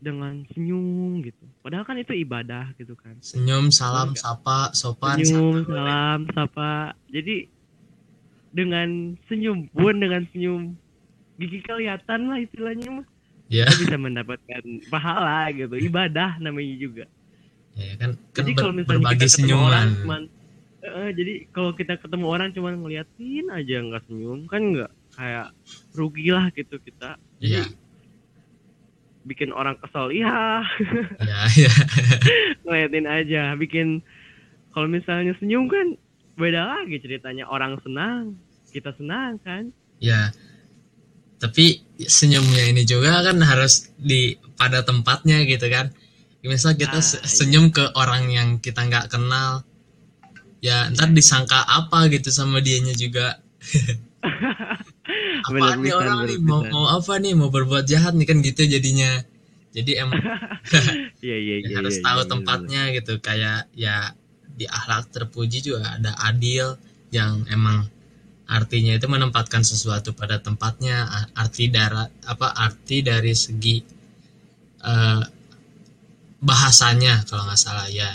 dengan 0.00 0.44
senyum 0.52 1.20
gitu. 1.20 1.44
Padahal 1.60 1.84
kan 1.84 1.96
itu 2.00 2.12
ibadah 2.16 2.72
gitu 2.76 2.96
kan. 2.96 3.16
Senyum 3.20 3.68
salam 3.68 4.12
Enggak. 4.12 4.24
sapa 4.24 4.58
sopan 4.72 5.20
senyum 5.20 5.64
salam 5.64 6.20
sapa. 6.32 6.96
Jadi 7.08 7.48
dengan 8.52 9.16
senyum 9.28 9.68
pun 9.72 9.94
dengan 10.00 10.24
senyum. 10.32 10.76
Gigi 11.40 11.64
kelihatan 11.64 12.28
lah 12.28 12.38
istilahnya 12.40 13.00
mah. 13.00 13.06
Ya 13.50 13.64
kita 13.66 13.88
bisa 13.88 13.96
mendapatkan 13.96 14.62
pahala 14.92 15.48
gitu. 15.52 15.74
Ibadah 15.76 16.36
namanya 16.40 16.74
juga. 16.76 17.04
Ya 17.76 17.96
kan 17.96 18.16
kan 18.36 18.44
jadi 18.44 18.52
ber- 18.52 18.60
kalau 18.60 18.72
misalnya 18.76 19.00
berbagi 19.04 19.16
kita 19.16 19.26
ketemu 19.26 19.36
senyuman. 19.48 19.68
orang 19.68 19.88
cuman 20.04 20.22
Eh, 20.80 21.12
jadi 21.12 21.44
kalau 21.52 21.76
kita 21.76 22.00
ketemu 22.00 22.24
orang 22.24 22.48
cuman 22.56 22.80
ngeliatin 22.80 23.52
aja 23.52 23.84
nggak 23.84 24.00
senyum 24.08 24.48
kan 24.48 24.64
nggak 24.64 24.88
kayak 25.12 25.52
rugi 25.92 26.32
lah 26.32 26.48
gitu 26.56 26.80
kita. 26.80 27.20
Iya. 27.36 27.68
Bikin 29.30 29.54
orang 29.54 29.78
kesel 29.78 30.10
iya 30.10 30.66
ya 31.30 31.40
ya. 31.54 31.72
Ngeliatin 32.66 33.06
aja 33.06 33.42
bikin 33.54 34.02
kalau 34.70 34.86
misalnya 34.86 35.38
senyum 35.38 35.70
kan 35.70 35.94
beda 36.34 36.66
lagi 36.66 36.98
ceritanya 36.98 37.46
orang 37.46 37.78
senang 37.80 38.34
kita 38.68 38.90
senang 38.94 39.38
kan? 39.40 39.70
Ya 40.02 40.34
tapi 41.38 41.80
senyumnya 41.96 42.68
ini 42.68 42.82
juga 42.82 43.22
kan 43.22 43.38
harus 43.40 43.88
di 43.96 44.34
pada 44.58 44.82
tempatnya 44.82 45.40
gitu 45.44 45.70
kan. 45.70 45.88
Misal 46.40 46.72
kita 46.74 46.98
Ah, 46.98 47.04
se- 47.04 47.20
iya. 47.20 47.28
senyum 47.28 47.68
ke 47.68 47.84
orang 47.94 48.28
yang 48.28 48.48
kita 48.58 48.82
nggak 48.82 49.08
kenal 49.08 49.64
ya 50.60 50.88
ntar 50.92 51.08
disangka 51.10 51.64
apa 51.64 52.08
gitu 52.08 52.28
sama 52.28 52.60
dianya 52.60 52.92
juga 52.92 53.40
Bener 55.48 55.76
nih 55.80 55.94
orang 55.96 56.18
bener 56.24 56.36
nih 56.36 56.38
mau 56.44 56.60
mau 56.68 56.86
apa 56.92 57.16
nih? 57.16 57.32
Mau 57.32 57.48
berbuat 57.48 57.88
jahat 57.88 58.12
nih 58.12 58.26
kan 58.28 58.38
gitu 58.44 58.66
jadinya. 58.68 59.24
Jadi 59.70 59.92
emang 59.96 60.20
iya 61.24 61.36
iya 61.38 61.54
ya 61.62 61.66
iya 61.70 61.76
harus 61.80 61.96
iya, 61.98 62.04
tahu 62.04 62.20
bener, 62.20 62.30
tempatnya 62.36 62.82
gitu. 62.92 63.12
Kayak 63.22 63.70
ya 63.72 64.12
di 64.44 64.66
akhlak 64.68 65.08
terpuji 65.14 65.64
juga 65.64 65.96
ada 65.96 66.12
adil 66.28 66.76
yang 67.14 67.48
emang 67.48 67.88
artinya 68.50 68.98
itu 68.98 69.06
menempatkan 69.08 69.64
sesuatu 69.64 70.12
pada 70.12 70.42
tempatnya. 70.42 71.08
Arti 71.32 71.70
darat 71.72 72.10
apa 72.28 72.52
arti 72.52 73.00
dari 73.00 73.32
segi 73.32 73.80
eh, 74.84 75.22
bahasanya 76.44 77.24
kalau 77.24 77.48
nggak 77.48 77.60
salah 77.60 77.88
ya. 77.88 78.10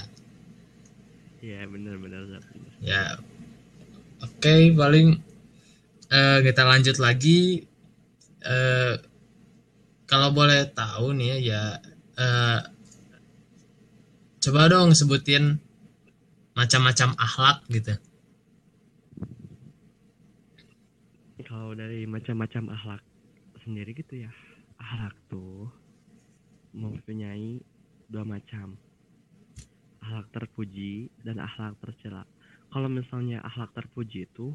Iya 1.46 1.70
benar 1.70 2.01
benar 2.01 2.25
benar. 2.25 2.41
ya 2.86 3.17
oke 4.22 4.55
paling 4.77 5.17
eh, 6.12 6.40
kita 6.46 6.62
lanjut 6.66 6.98
lagi. 7.02 7.66
Eh, 8.46 8.94
kalau 10.06 10.30
boleh 10.30 10.70
tahu 10.70 11.18
nih 11.18 11.42
ya, 11.42 11.82
eh, 12.18 12.60
coba 14.46 14.70
dong 14.70 14.94
sebutin 14.94 15.58
macam-macam 16.54 17.18
akhlak 17.18 17.58
gitu. 17.74 17.94
Kalau 21.46 21.78
dari 21.78 22.06
macam-macam 22.10 22.74
akhlak 22.74 23.02
sendiri 23.66 23.98
gitu 23.98 24.26
ya 24.26 24.32
akhlak 24.80 25.16
tuh 25.32 25.70
mempunyai 26.76 27.64
dua 28.12 28.22
macam. 28.22 28.78
Akhlak 30.06 30.30
terpuji 30.30 31.10
dan 31.26 31.42
akhlak 31.42 31.74
tercela. 31.82 32.30
Kalau 32.70 32.86
misalnya 32.92 33.42
akhlak 33.42 33.74
terpuji 33.74 34.30
itu 34.30 34.54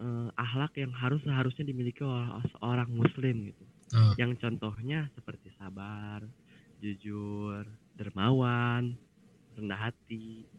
eh, 0.00 0.28
akhlak 0.34 0.72
yang 0.78 0.92
harus 0.94 1.20
seharusnya 1.22 1.64
dimiliki 1.66 2.02
oleh 2.02 2.26
seorang 2.58 2.90
muslim 2.90 3.50
gitu. 3.50 3.64
Oh, 3.94 4.12
yang 4.18 4.34
contohnya 4.38 5.06
seperti 5.14 5.54
sabar 5.54 6.26
jujur 6.82 7.62
dermawan 7.94 8.98
rendah 9.54 9.78
hati 9.90 10.50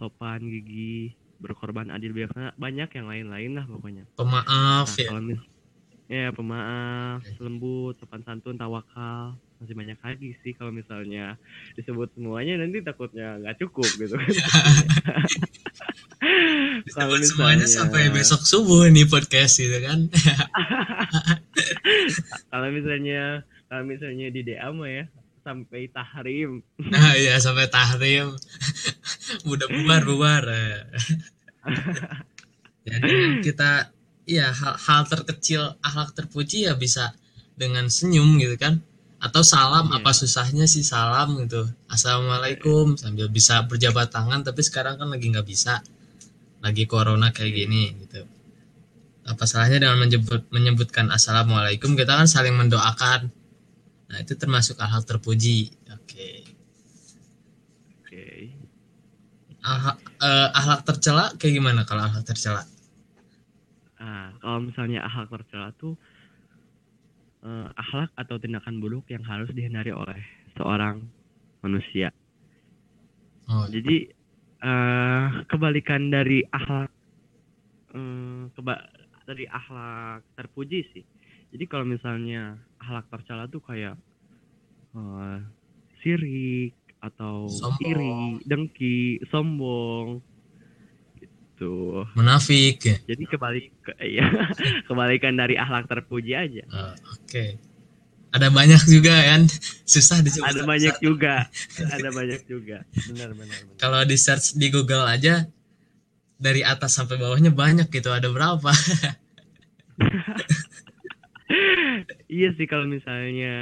sopan 0.00 0.40
gigi 0.48 1.12
berkorban 1.38 1.92
adil 1.92 2.16
bijaksana 2.16 2.56
banyak 2.58 2.88
yang 2.96 3.06
lain-lain 3.06 3.52
lah 3.54 3.64
pokoknya. 3.68 4.04
Pemaaf 4.16 4.88
Nah, 4.88 4.96
ya. 4.96 5.06
kalau 5.06 5.22
mis 5.22 5.40
ya 6.08 6.32
pemaaf, 6.32 7.20
lembut, 7.36 7.94
sopan 8.00 8.24
santun, 8.24 8.56
tawakal, 8.56 9.36
masih 9.60 9.76
banyak 9.76 9.98
lagi 10.00 10.32
sih 10.40 10.56
kalau 10.56 10.72
misalnya 10.72 11.36
disebut 11.76 12.08
semuanya 12.16 12.56
nanti 12.56 12.80
takutnya 12.80 13.36
nggak 13.42 13.58
cukup 13.60 13.88
gitu. 14.00 14.16
kalau 16.94 17.16
disebut 17.16 17.36
semuanya 17.36 17.66
sampai 17.66 18.10
besok 18.12 18.40
subuh 18.44 18.88
nih 18.88 19.06
podcast 19.08 19.60
gitu 19.60 19.78
kan. 19.84 20.08
Kalau 22.52 22.68
misalnya 22.72 23.44
kalau 23.68 23.84
misalnya 23.84 24.32
di 24.32 24.40
DA 24.44 24.68
mah 24.72 24.88
ya 24.88 25.04
sampai 25.44 25.88
tahrim. 25.92 26.60
nah 26.92 27.12
ya 27.16 27.36
sampai 27.40 27.68
tahrim. 27.68 28.36
Udah 29.48 29.68
bubar 29.68 30.02
bubar. 30.04 30.44
Dengan 32.84 33.40
kita 33.44 33.92
ya 34.24 34.52
hal, 34.52 34.74
hal 34.76 35.02
terkecil 35.08 35.76
akhlak 35.84 36.16
terpuji 36.16 36.68
ya 36.68 36.76
bisa 36.76 37.12
dengan 37.56 37.88
senyum 37.92 38.40
gitu 38.40 38.56
kan. 38.56 38.80
Atau 39.18 39.42
salam 39.42 39.90
Iya. 39.90 39.98
apa 40.00 40.10
susahnya 40.14 40.64
sih 40.70 40.86
salam 40.86 41.36
gitu. 41.42 41.66
Assalamualaikum 41.90 42.94
sambil 42.96 43.28
bisa 43.28 43.66
berjabat 43.66 44.14
tangan 44.14 44.46
tapi 44.46 44.62
sekarang 44.64 44.96
kan 44.96 45.10
lagi 45.10 45.28
nggak 45.28 45.48
bisa 45.48 45.82
lagi 46.64 46.84
corona 46.90 47.30
kayak 47.36 47.52
gini 47.54 47.82
gitu. 48.04 48.22
Apa 49.28 49.44
salahnya 49.44 49.84
dengan 49.84 49.98
menyebut 50.00 50.48
menyebutkan 50.50 51.12
assalamualaikum? 51.12 51.94
Kita 51.94 52.16
kan 52.16 52.26
saling 52.30 52.56
mendoakan. 52.56 53.28
Nah 54.08 54.18
itu 54.24 54.32
termasuk 54.40 54.80
hal 54.80 55.02
terpuji. 55.04 55.68
Oke. 55.92 56.48
Oke. 58.02 58.24
Aha- 59.62 59.98
eh, 60.22 60.48
akhlak 60.58 60.80
tercela 60.88 61.24
kayak 61.36 61.54
gimana 61.60 61.82
kalau 61.84 62.02
akhlak 62.08 62.24
tercela? 62.24 62.62
Ah, 63.98 64.30
kalau 64.40 64.62
misalnya 64.62 65.02
akhlak 65.04 65.28
tercela 65.34 65.68
tuh 65.76 65.94
eh, 67.44 67.66
akhlak 67.74 68.10
atau 68.16 68.36
tindakan 68.38 68.80
buruk 68.82 69.06
yang 69.10 69.22
harus 69.26 69.50
dihindari 69.52 69.90
oleh 69.92 70.22
seorang 70.56 71.02
manusia. 71.62 72.14
oh 73.48 73.66
Jadi 73.68 74.17
eh 74.58 75.26
kebalikan 75.46 76.10
dari 76.10 76.42
akhlak 76.50 76.90
eh, 77.94 78.42
keba 78.54 78.74
dari 79.28 79.44
akhlak 79.46 80.24
terpuji 80.34 80.80
sih. 80.92 81.04
Jadi 81.54 81.64
kalau 81.70 81.86
misalnya 81.86 82.58
akhlak 82.82 83.06
tercela 83.12 83.44
tuh 83.46 83.62
kayak 83.62 83.94
eh, 84.96 85.38
sirik 86.02 86.74
atau 86.98 87.46
Sombong. 87.46 87.86
iri, 87.86 88.42
dengki, 88.42 89.22
sombong 89.30 90.18
gitu. 91.14 92.02
munafik 92.18 92.82
ya 92.82 92.96
Jadi 93.06 93.22
kebalik 93.30 93.70
ke, 93.82 93.92
ya, 94.02 94.26
kebalikan 94.90 95.38
dari 95.38 95.54
akhlak 95.54 95.86
terpuji 95.86 96.34
aja. 96.34 96.64
Oh, 96.74 96.94
oke 97.14 97.67
ada 98.28 98.48
banyak 98.52 98.82
juga 98.88 99.14
kan 99.24 99.48
susah 99.88 100.20
disebut 100.20 100.52
Ada 100.52 100.62
banyak 100.68 100.96
juga, 101.00 101.48
ada 101.80 102.10
banyak 102.12 102.44
juga. 102.44 102.84
Benar 103.08 103.32
benar. 103.32 103.56
benar. 103.56 103.76
kalau 103.80 104.00
di 104.04 104.16
search 104.20 104.52
di 104.60 104.68
Google 104.68 105.08
aja 105.08 105.48
dari 106.38 106.62
atas 106.62 106.94
sampai 106.94 107.18
bawahnya 107.18 107.50
banyak 107.50 107.88
gitu 107.90 108.12
ada 108.14 108.30
berapa 108.30 108.70
Iya 112.28 112.52
sih 112.60 112.68
kalau 112.68 112.84
misalnya 112.84 113.54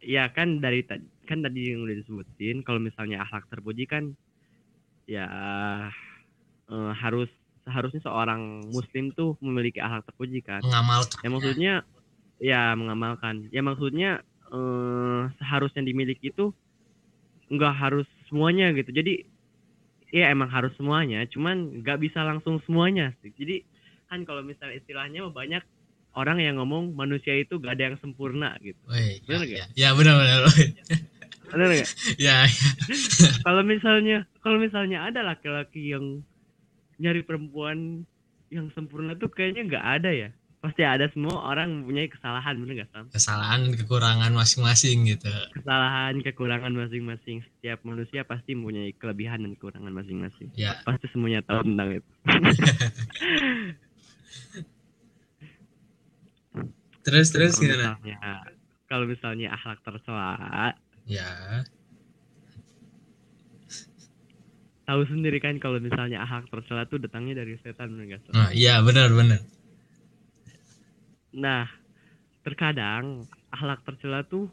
ya 0.00 0.32
kan 0.32 0.64
dari 0.64 0.80
kan 1.28 1.44
tadi 1.44 1.76
yang 1.76 1.84
udah 1.84 1.96
disebutin 2.00 2.64
kalau 2.64 2.80
misalnya 2.80 3.20
akhlak 3.20 3.44
terpuji 3.52 3.84
kan 3.84 4.16
ya 5.04 5.28
eh, 6.72 6.92
harus 6.96 7.28
seharusnya 7.68 8.00
seorang 8.00 8.64
muslim 8.72 9.12
tuh 9.12 9.36
memiliki 9.44 9.76
akhlak 9.76 10.08
terpuji 10.08 10.40
kan. 10.40 10.64
mengamalkan 10.64 11.20
Ya 11.20 11.28
maksudnya 11.28 11.74
ya 11.84 11.97
mengamalkan. 12.78 13.50
Ya 13.50 13.60
maksudnya 13.62 14.22
eh, 14.50 15.20
seharusnya 15.42 15.82
dimiliki 15.82 16.30
itu 16.30 16.54
nggak 17.48 17.74
harus 17.74 18.06
semuanya 18.28 18.70
gitu. 18.76 18.92
Jadi 18.92 19.24
ya 20.08 20.32
emang 20.32 20.48
harus 20.48 20.72
semuanya, 20.80 21.24
cuman 21.28 21.84
nggak 21.84 22.00
bisa 22.00 22.24
langsung 22.24 22.60
semuanya 22.64 23.12
sih. 23.20 23.32
Jadi 23.36 23.64
kan 24.08 24.24
kalau 24.24 24.40
misalnya 24.40 24.80
istilahnya 24.80 25.28
banyak 25.28 25.60
orang 26.16 26.40
yang 26.40 26.56
ngomong 26.56 26.96
manusia 26.96 27.36
itu 27.36 27.60
gak 27.60 27.76
ada 27.76 27.92
yang 27.92 27.98
sempurna 28.00 28.56
gitu. 28.64 28.80
Woi, 28.88 29.20
Bener 29.28 29.44
ya, 29.44 29.46
nggak? 29.46 29.68
ya, 29.76 29.88
ya 29.88 29.88
benar 29.92 30.14
benar. 30.16 30.40
Benar 31.52 31.68
nggak? 31.76 31.90
ya, 32.26 32.36
ya. 32.48 32.70
kalau 33.46 33.62
misalnya 33.62 34.24
kalau 34.40 34.56
misalnya 34.56 35.04
ada 35.04 35.20
laki-laki 35.20 35.92
yang 35.92 36.24
nyari 36.98 37.22
perempuan 37.22 38.08
yang 38.48 38.72
sempurna 38.72 39.12
tuh 39.14 39.28
kayaknya 39.28 39.68
nggak 39.68 39.86
ada 40.00 40.10
ya. 40.10 40.30
Pasti 40.58 40.82
ada 40.82 41.06
semua 41.14 41.38
orang 41.54 41.70
mempunyai 41.70 42.10
kesalahan, 42.10 42.58
bener 42.58 42.82
nggak 42.82 42.90
Sam? 42.90 43.06
kesalahan 43.14 43.70
kekurangan 43.78 44.34
masing-masing 44.34 45.06
gitu. 45.06 45.30
Kesalahan 45.54 46.18
kekurangan 46.18 46.74
masing-masing. 46.74 47.46
Setiap 47.46 47.78
manusia 47.86 48.26
pasti 48.26 48.58
mempunyai 48.58 48.90
kelebihan 48.98 49.46
dan 49.46 49.54
kekurangan 49.54 49.94
masing-masing. 49.94 50.50
Ya. 50.58 50.82
Pasti 50.82 51.06
semuanya 51.14 51.46
tahu 51.46 51.62
tentang 51.62 52.02
itu. 52.02 52.10
Terus 57.08 57.32
terus 57.32 57.56
kalau 57.56 57.64
gimana? 57.64 57.96
misalnya 58.04 58.16
kalau 58.84 59.04
misalnya 59.08 59.48
akhlak 59.56 59.80
tercela 59.80 60.76
ya. 61.08 61.64
Tahu 64.84 65.00
sendiri 65.08 65.40
kan 65.40 65.56
kalau 65.56 65.80
misalnya 65.80 66.20
akhlak 66.20 66.52
tercela 66.52 66.84
tuh 66.84 67.00
datangnya 67.00 67.40
dari 67.40 67.56
setan 67.64 67.96
bener 67.96 68.04
nggak 68.12 68.20
Sam? 68.28 68.32
nah, 68.36 68.50
iya 68.52 68.84
benar 68.84 69.08
benar 69.16 69.40
nah 71.32 71.68
terkadang 72.46 73.28
akhlak 73.52 73.84
tercela 73.84 74.24
tuh 74.24 74.48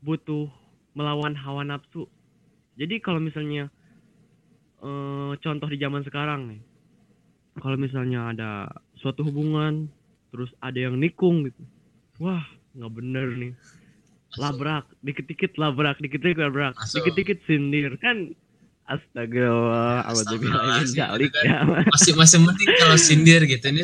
butuh 0.00 0.48
melawan 0.96 1.36
hawa 1.36 1.62
nafsu. 1.62 2.08
Jadi 2.74 2.98
kalau 2.98 3.20
misalnya 3.20 3.68
eh, 4.80 5.32
contoh 5.38 5.68
di 5.68 5.78
zaman 5.78 6.02
sekarang 6.02 6.40
nih 6.50 6.60
kalau 7.60 7.76
misalnya 7.76 8.32
ada 8.32 8.50
suatu 8.96 9.26
hubungan 9.26 9.90
terus 10.30 10.48
ada 10.62 10.78
yang 10.78 10.96
nikung 10.96 11.44
gitu 11.44 11.62
wah 12.22 12.44
nggak 12.76 12.92
bener 12.94 13.28
nih. 13.34 13.54
Labrak 14.38 14.86
dikit-dikit 15.02 15.58
labrak 15.58 15.98
dikit-dikit 15.98 16.38
labrak 16.38 16.78
Masuk. 16.78 17.02
dikit-dikit 17.02 17.38
sindir 17.50 17.98
kan? 17.98 18.30
Astagfirullah 18.86 20.06
gitu 21.18 21.38
ya. 21.42 21.66
Masih 21.66 22.12
masih 22.14 22.38
mending 22.42 22.70
kalau 22.78 22.98
sindir 22.98 23.42
gitu 23.46 23.66
ini 23.74 23.82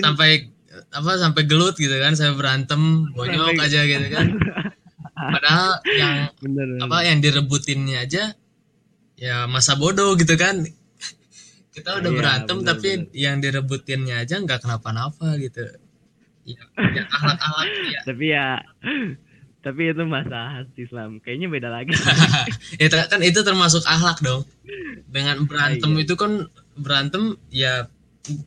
sampai 0.00 0.50
apa 0.90 1.10
sampai 1.16 1.42
gelut 1.46 1.78
gitu 1.78 1.94
kan 1.96 2.12
sampai 2.12 2.34
berantem 2.34 3.08
bonyok 3.14 3.54
Sampai- 3.54 3.66
aja 3.70 3.80
gitu 3.86 4.06
kan. 4.10 4.26
Padahal 5.34 5.70
yang 5.94 6.16
bener 6.42 6.66
apa 6.82 6.96
yang 7.06 7.18
direbutinnya 7.22 8.02
aja 8.02 8.34
ya 9.14 9.46
masa 9.46 9.78
bodoh 9.78 10.18
gitu 10.18 10.34
kan. 10.34 10.66
Kita 11.74 11.98
udah 11.98 12.10
Iya, 12.10 12.18
berantem 12.18 12.56
bener, 12.62 12.68
tapi 12.70 12.88
yang 13.14 13.42
direbutinnya 13.42 14.22
aja 14.22 14.38
nggak 14.38 14.62
kenapa-napa 14.62 15.34
gitu. 15.38 15.62
Ya, 16.44 16.60
ya 16.94 17.02
akhlak-akhlak 17.08 17.66
ya. 17.88 18.00
Tapi 18.10 18.24
ya 18.28 18.46
tapi 19.64 19.96
itu 19.96 20.04
masalah 20.04 20.68
Islam. 20.76 21.24
Kayaknya 21.24 21.48
beda 21.48 21.68
lagi. 21.72 21.96
Ya, 22.82 22.86
kan 23.08 23.24
itu 23.24 23.40
termasuk 23.40 23.80
akhlak 23.88 24.20
dong. 24.20 24.44
Dengan 25.08 25.48
berantem 25.48 25.94
Ah, 25.94 25.96
iya. 25.96 26.04
itu 26.04 26.14
kan 26.20 26.32
berantem 26.76 27.40
ya 27.48 27.88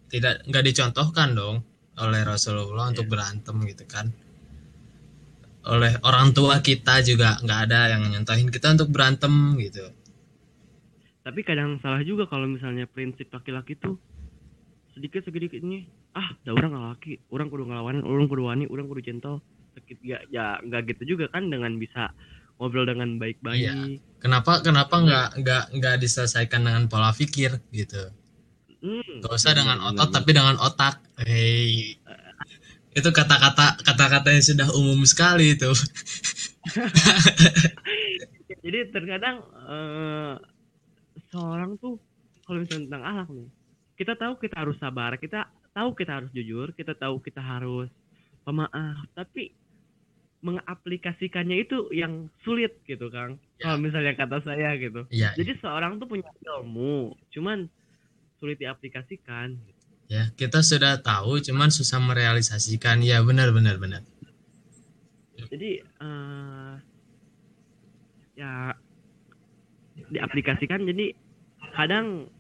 tidak 0.09 0.41
nggak 0.43 0.63
dicontohkan 0.65 1.33
dong 1.33 1.61
oleh 1.97 2.21
Rasulullah 2.21 2.89
untuk 2.89 3.05
Iya. 3.05 3.11
berantem 3.13 3.55
gitu 3.65 3.85
kan. 3.85 4.09
Oleh 5.67 5.99
orang 6.01 6.31
tua 6.31 6.63
kita 6.63 7.03
juga 7.03 7.35
nggak 7.43 7.59
ada 7.67 7.79
yang 7.91 8.07
nyontohin 8.07 8.47
kita 8.47 8.73
untuk 8.73 8.89
berantem 8.89 9.31
gitu. 9.59 9.85
tapi 11.21 11.43
kadang 11.43 11.75
salah 11.83 11.99
juga 12.07 12.23
kalau 12.23 12.47
misalnya 12.47 12.87
prinsip 12.87 13.27
laki-laki 13.27 13.75
tuh 13.75 13.99
sedikit 14.95 15.27
sedikitnya 15.27 15.83
ah 16.15 16.31
dah 16.47 16.55
orang 16.55 16.71
laki 16.95 17.19
orang 17.27 17.51
kudu 17.51 17.67
ngelawan 17.67 17.99
orang 17.99 18.31
kudu 18.31 18.47
wani 18.47 18.63
orang 18.71 18.87
kudu 18.87 19.03
gentle 19.03 19.43
sedikit 19.75 19.99
ya 19.99 20.23
ya 20.31 20.55
nggak 20.63 20.87
gitu 20.95 21.03
juga 21.19 21.27
kan 21.27 21.51
dengan 21.51 21.75
bisa 21.75 22.15
ngobrol 22.55 22.87
dengan 22.87 23.19
baik-baik 23.19 23.59
Iya. 23.59 23.75
Kenapa 24.23 24.63
kenapa 24.63 24.95
nggak 25.03 25.27
nggak 25.43 25.63
nggak 25.75 25.95
diselesaikan 25.99 26.63
dengan 26.63 26.87
pola 26.87 27.11
pikir 27.11 27.59
gitu. 27.75 28.07
Hmm, 28.87 29.19
Gak 29.19 29.33
usah 29.35 29.51
dengan 29.51 29.75
bener, 29.75 29.91
otot 29.91 30.07
bener. 30.07 30.15
tapi 30.15 30.29
dengan 30.31 30.55
otak. 30.57 30.95
Hei. 31.19 31.99
Itu 32.89 33.11
kata-kata 33.11 33.83
kata-kata 33.83 34.31
yang 34.31 34.41
sudah 34.41 34.67
umum 34.73 35.03
sekali 35.03 35.53
itu. 35.53 35.67
jadi 38.63 38.89
terkadang 38.91 39.43
eh, 39.67 40.33
seorang 41.29 41.77
tuh 41.77 41.99
kalau 42.43 42.63
misalnya 42.63 42.85
tentang 42.87 43.03
akhlak 43.03 43.29
nih 43.31 43.49
kita 43.97 44.13
tahu 44.15 44.33
kita 44.39 44.55
harus 44.57 44.77
sabar 44.77 45.11
kita 45.17 45.47
tahu 45.71 45.89
kita 45.93 46.11
harus 46.21 46.29
jujur 46.31 46.71
kita 46.73 46.93
tahu 46.95 47.19
kita 47.19 47.39
harus 47.39 47.89
pemaaf 48.43 49.07
tapi 49.13 49.51
mengaplikasikannya 50.39 51.65
itu 51.65 51.89
yang 51.91 52.29
sulit 52.45 52.77
gitu 52.85 53.09
kang 53.09 53.41
Ya. 53.57 53.73
kalau 53.73 53.81
misalnya 53.81 54.13
kata 54.13 54.37
saya 54.45 54.77
gitu 54.77 55.09
Iya. 55.09 55.33
jadi 55.33 55.57
seorang 55.57 55.97
tuh 55.97 56.05
punya 56.05 56.29
ilmu 56.45 57.17
cuman 57.33 57.65
sulit 58.37 58.57
diaplikasikan 58.57 59.57
Ya, 60.07 60.31
kita 60.39 60.63
sudah 60.63 61.03
tahu 61.03 61.43
cuman 61.43 61.67
susah 61.67 61.99
merealisasikan. 61.99 63.03
Ya, 63.03 63.19
benar 63.19 63.51
benar 63.51 63.75
benar. 63.75 64.07
jadi 65.51 65.79
eh 65.79 66.73
ya 68.35 68.71
diaplikasikan 70.11 70.87
jadi 70.87 71.11
kadang 71.75 72.31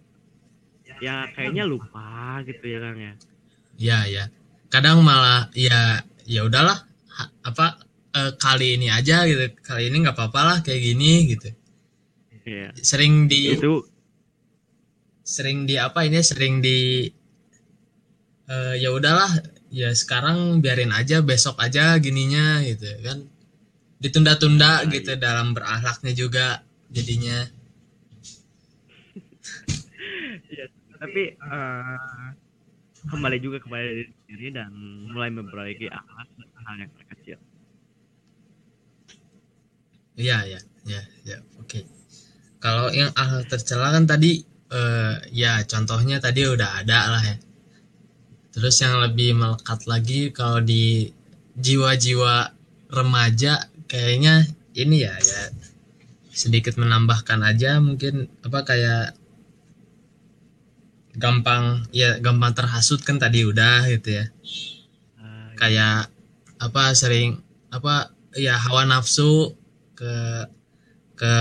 ya 0.99 1.27
kayaknya 1.31 1.67
lupa 1.67 2.39
gitu 2.47 2.65
ya 2.67 2.79
kang 2.79 2.99
ya 2.99 3.13
Ya, 3.77 3.99
ya. 4.09 4.23
Kadang 4.73 5.05
malah 5.05 5.53
ya 5.53 6.01
ya 6.25 6.41
udahlah 6.47 6.81
ha- 7.13 7.31
apa 7.45 7.77
eh, 8.11 8.31
kali 8.35 8.73
ini 8.73 8.89
aja 8.89 9.27
gitu. 9.29 9.53
Kali 9.61 9.93
ini 9.93 10.01
nggak 10.01 10.17
apa-apa 10.17 10.41
lah 10.41 10.57
kayak 10.65 10.81
gini 10.81 11.29
gitu. 11.29 11.53
Iya. 12.41 12.73
Sering 12.79 13.29
di 13.29 13.53
itu 13.53 13.85
sering 15.27 15.67
di 15.67 15.75
apa 15.75 16.07
ini 16.07 16.23
sering 16.23 16.63
di 16.63 17.11
eh, 18.47 18.75
ya 18.79 18.95
udahlah 18.95 19.27
ya 19.67 19.91
sekarang 19.91 20.63
biarin 20.63 20.95
aja 20.95 21.19
besok 21.19 21.59
aja 21.59 21.99
gininya 21.99 22.63
gitu 22.63 22.87
kan 23.03 23.27
ditunda-tunda 23.99 24.87
Nah, 24.87 24.91
gitu 24.93 25.19
dalam 25.19 25.51
berakhlaknya 25.51 26.13
juga 26.15 26.63
jadinya 26.87 27.43
Iya, 30.47 30.71
tapi 30.95 31.35
eh, 31.35 32.27
kembali 33.11 33.37
juga 33.43 33.59
kepada 33.59 33.83
diri 33.83 34.11
sendiri 34.23 34.47
dan 34.55 34.71
mulai 35.11 35.29
memperbaiki 35.29 35.91
akhlak 35.91 36.27
hal 36.67 36.75
yang 36.79 36.91
terkecil. 36.95 37.39
Iya, 40.17 40.37
ya, 40.49 40.59
ya, 40.89 41.01
ya, 41.23 41.37
oke. 41.61 41.85
Kalau 42.57 42.89
yang 42.89 43.13
hal 43.13 43.45
tercela 43.45 43.93
kan 43.93 44.09
tadi, 44.09 44.41
eh, 44.71 45.15
ya 45.31 45.63
contohnya 45.63 46.19
tadi 46.19 46.43
udah 46.47 46.83
ada 46.83 46.99
lah 47.13 47.23
ya. 47.23 47.37
Terus 48.51 48.75
yang 48.81 48.97
lebih 49.05 49.37
melekat 49.37 49.85
lagi 49.85 50.33
kalau 50.33 50.59
di 50.59 51.13
jiwa-jiwa 51.57 52.53
remaja 52.89 53.69
kayaknya 53.85 54.49
ini 54.73 55.05
ya, 55.05 55.13
ya. 55.13 55.41
Sedikit 56.33 56.77
menambahkan 56.77 57.41
aja 57.41 57.81
mungkin 57.81 58.29
apa 58.45 58.65
kayak 58.65 59.17
gampang 61.17 61.89
ya 61.89 62.21
gampang 62.21 62.53
terhasut 62.53 63.01
kan 63.01 63.17
tadi 63.17 63.45
udah 63.45 63.89
gitu 63.89 64.21
ya. 64.21 64.25
Eh, 65.21 65.49
kayak 65.57 66.09
apa 66.57 66.93
sering 66.97 67.41
apa 67.69 68.13
ya 68.37 68.57
hawa 68.57 68.85
nafsu 68.85 69.53
ke 69.97 70.13
ke 71.17 71.33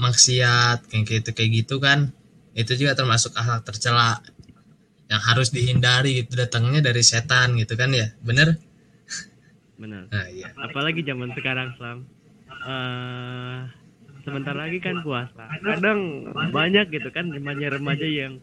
maksiat 0.00 0.88
kayak 0.88 1.04
gitu 1.04 1.30
kayak 1.36 1.50
gitu 1.64 1.76
kan 1.76 2.16
itu 2.54 2.72
juga 2.74 2.98
termasuk 2.98 3.34
akhlak 3.36 3.62
tercela 3.62 4.18
yang 5.10 5.22
harus 5.26 5.50
dihindari 5.50 6.22
gitu 6.22 6.38
datangnya 6.38 6.86
dari 6.86 7.02
setan 7.02 7.58
gitu 7.58 7.74
kan 7.74 7.90
ya 7.90 8.14
bener 8.22 8.58
benar. 9.80 10.06
nah 10.12 10.26
iya 10.28 10.52
Apalagi 10.60 11.00
zaman 11.02 11.32
sekarang, 11.32 11.72
Sam. 11.80 12.04
Eh, 12.68 13.58
sebentar 14.28 14.52
lagi 14.52 14.76
kan 14.78 15.00
puasa. 15.00 15.48
Kadang 15.64 16.28
banyak 16.52 16.92
gitu 16.92 17.08
kan 17.10 17.32
remaja-remaja 17.32 18.04
yang 18.06 18.38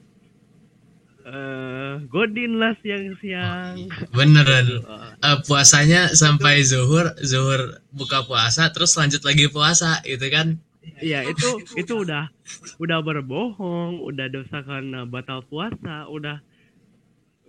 eh 1.28 1.94
godin 2.08 2.56
lah 2.58 2.74
siang-siang. 2.82 3.92
beneran 4.16 4.66
Eh, 4.82 5.12
Eh, 5.18 5.38
puasanya 5.46 6.16
sampai 6.16 6.64
zuhur 6.64 7.14
zuhur 7.20 7.84
buka 7.94 8.24
puasa 8.26 8.72
terus 8.72 8.96
lanjut 8.96 9.22
lagi 9.28 9.52
puasa 9.52 10.00
gitu 10.08 10.24
kan 10.32 10.58
Iya 10.98 11.28
itu 11.28 11.62
itu 11.76 11.94
udah 12.08 12.32
udah 12.80 13.00
berbohong, 13.04 14.02
udah 14.02 14.28
dosa 14.32 14.64
karena 14.64 15.04
batal 15.04 15.44
puasa, 15.46 16.08
udah 16.10 16.40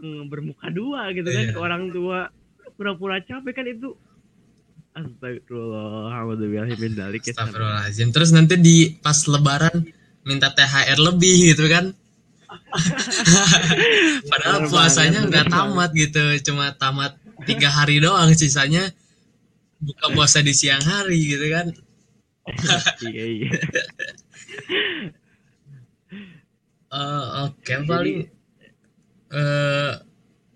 mm, 0.02 0.28
bermuka 0.28 0.68
dua 0.68 1.08
gitu 1.14 1.28
kan 1.30 1.44
Iya. 1.48 1.54
ke 1.54 1.58
orang 1.58 1.84
tua. 1.94 2.28
Pura-pura 2.76 3.18
capek 3.22 3.52
kan 3.54 3.66
itu. 3.66 3.90
Astagfirullah, 4.94 6.10
alhamdulillah 6.10 6.74
min 6.78 6.92
dzalik 6.94 7.22
ya. 7.26 7.32
Astagfirullahaladzim. 7.34 8.08
Terus 8.10 8.30
nanti 8.34 8.54
di 8.58 8.76
pas 8.98 9.16
lebaran 9.30 9.86
minta 10.26 10.50
THR 10.50 10.98
lebih 10.98 11.54
gitu 11.54 11.64
kan? 11.70 11.94
Padahal 14.30 14.64
Bener 14.64 14.70
puasanya 14.72 15.20
nggak 15.28 15.46
tamat 15.52 15.90
gitu 15.92 16.24
cuma 16.50 16.74
tamat 16.74 17.14
tiga 17.46 17.70
hari 17.70 18.02
doang. 18.02 18.30
Sisanya 18.34 18.90
buka 19.78 20.10
puasa 20.10 20.42
di 20.42 20.50
siang 20.54 20.82
hari 20.82 21.22
gitu 21.38 21.46
kan 21.54 21.70
iya 23.04 23.24
iya. 23.24 23.50
Eh, 26.88 27.24
oke 27.44 27.74
paling 27.84 28.24
eh 29.28 29.92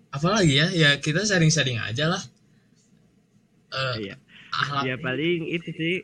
apa 0.09 0.27
lagi 0.33 0.57
ya 0.57 0.65
ya 0.73 0.89
kita 0.97 1.21
sharing-sharing 1.21 1.77
aja 1.77 2.09
lah 2.09 2.23
Eh, 3.73 3.95
Iya. 4.05 4.15
akhlak 4.53 4.81
Ya 4.85 4.95
paling 4.97 5.45
itu 5.45 5.69
sih 5.73 5.95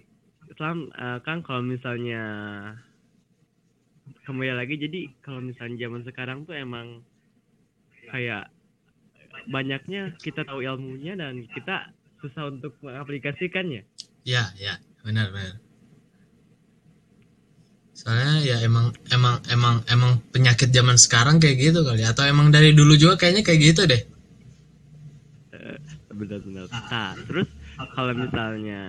Islam 0.49 0.93
eh, 0.93 1.17
kan 1.25 1.41
kalau 1.41 1.65
misalnya 1.65 2.21
kembali 4.25 4.53
lagi 4.53 4.77
jadi 4.77 5.09
kalau 5.21 5.41
misalnya 5.41 5.81
zaman 5.81 6.01
sekarang 6.05 6.45
tuh 6.45 6.53
emang 6.53 7.01
kayak 8.09 8.53
banyaknya 9.49 10.13
kita 10.21 10.45
tahu 10.45 10.61
ilmunya 10.61 11.17
dan 11.17 11.41
kita 11.49 11.89
susah 12.21 12.49
untuk 12.53 12.77
mengaplikasikannya. 12.85 13.81
ya 14.25 14.45
ya 14.57 14.77
benar 15.01 15.29
benar 15.33 15.57
soalnya 17.99 18.39
ya 18.41 18.57
emang 18.63 18.95
emang 19.11 19.35
emang 19.51 19.75
emang 19.91 20.11
penyakit 20.31 20.71
zaman 20.71 20.95
sekarang 20.95 21.35
kayak 21.43 21.59
gitu 21.59 21.83
kali 21.83 22.07
atau 22.07 22.23
emang 22.23 22.47
dari 22.47 22.71
dulu 22.71 22.95
juga 22.95 23.19
kayaknya 23.19 23.43
kayak 23.43 23.59
gitu 23.59 23.81
deh 23.85 24.01
Benar-benar. 26.09 26.67
Nah, 26.67 27.15
terus 27.27 27.47
kalau 27.95 28.11
misalnya 28.11 28.81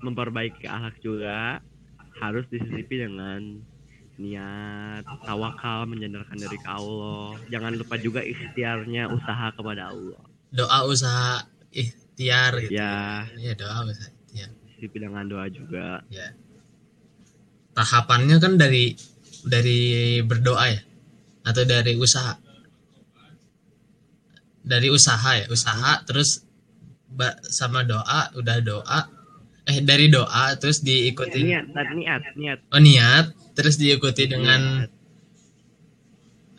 memperbaiki 0.00 0.64
akhlak 0.64 0.96
juga 1.04 1.60
harus 2.16 2.48
disisipi 2.48 2.96
dengan 2.96 3.60
niat 4.16 5.04
tawakal 5.24 5.84
menyandarkan 5.84 6.36
diri 6.36 6.56
ke 6.56 6.70
Allah. 6.70 7.36
Jangan 7.48 7.72
lupa 7.76 7.96
juga 7.96 8.20
ikhtiarnya 8.20 9.08
usaha 9.10 9.46
kepada 9.52 9.92
Allah. 9.92 10.22
doa 10.50 10.82
usaha 10.82 11.46
ikhtiar 11.70 12.58
gitu 12.66 12.74
Ya, 12.74 13.22
ya 13.38 13.52
doa 13.54 13.86
usaha 13.86 14.10
ikhtiar 14.10 14.50
disisipi 14.66 14.96
dengan 14.98 15.24
doa 15.30 15.46
juga. 15.46 16.02
ya 16.10 16.26
tahapannya 17.72 18.36
kan 18.38 18.54
dari 18.54 18.92
dari 19.42 19.80
berdoa 20.20 20.66
ya 20.68 20.80
atau 21.42 21.62
dari 21.64 21.96
usaha 21.96 22.36
dari 24.60 24.88
usaha 24.92 25.30
ya 25.36 25.46
usaha 25.48 26.04
terus 26.04 26.44
sama 27.48 27.82
doa 27.82 28.30
udah 28.36 28.58
doa 28.60 29.00
eh 29.64 29.80
dari 29.80 30.08
doa 30.08 30.54
terus 30.60 30.80
diikuti 30.80 31.42
Niat, 31.42 31.72
niat, 31.72 31.88
niat, 31.96 32.22
niat. 32.36 32.58
oh 32.70 32.80
niat 32.80 33.26
terus 33.56 33.76
diikuti 33.76 34.28
dengan 34.28 34.84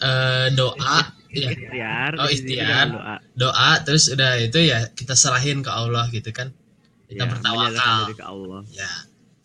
eh, 0.01 0.47
doa 0.53 0.99
ya 1.31 1.47
ikhtiar. 1.47 2.11
Oh, 2.19 2.27
ikhtiar. 2.27 2.59
dengan 2.59 2.87
Doa. 2.91 3.15
doa 3.37 3.71
terus 3.87 4.11
udah 4.11 4.35
itu 4.41 4.59
ya 4.59 4.91
kita 4.91 5.15
serahin 5.15 5.63
ke 5.63 5.71
Allah 5.71 6.03
gitu 6.11 6.27
kan 6.35 6.51
kita 7.07 7.23
Ya, 7.23 7.29
bertawakal 7.29 7.99
ke 8.11 8.23
Allah. 8.23 8.61
ya 8.71 8.91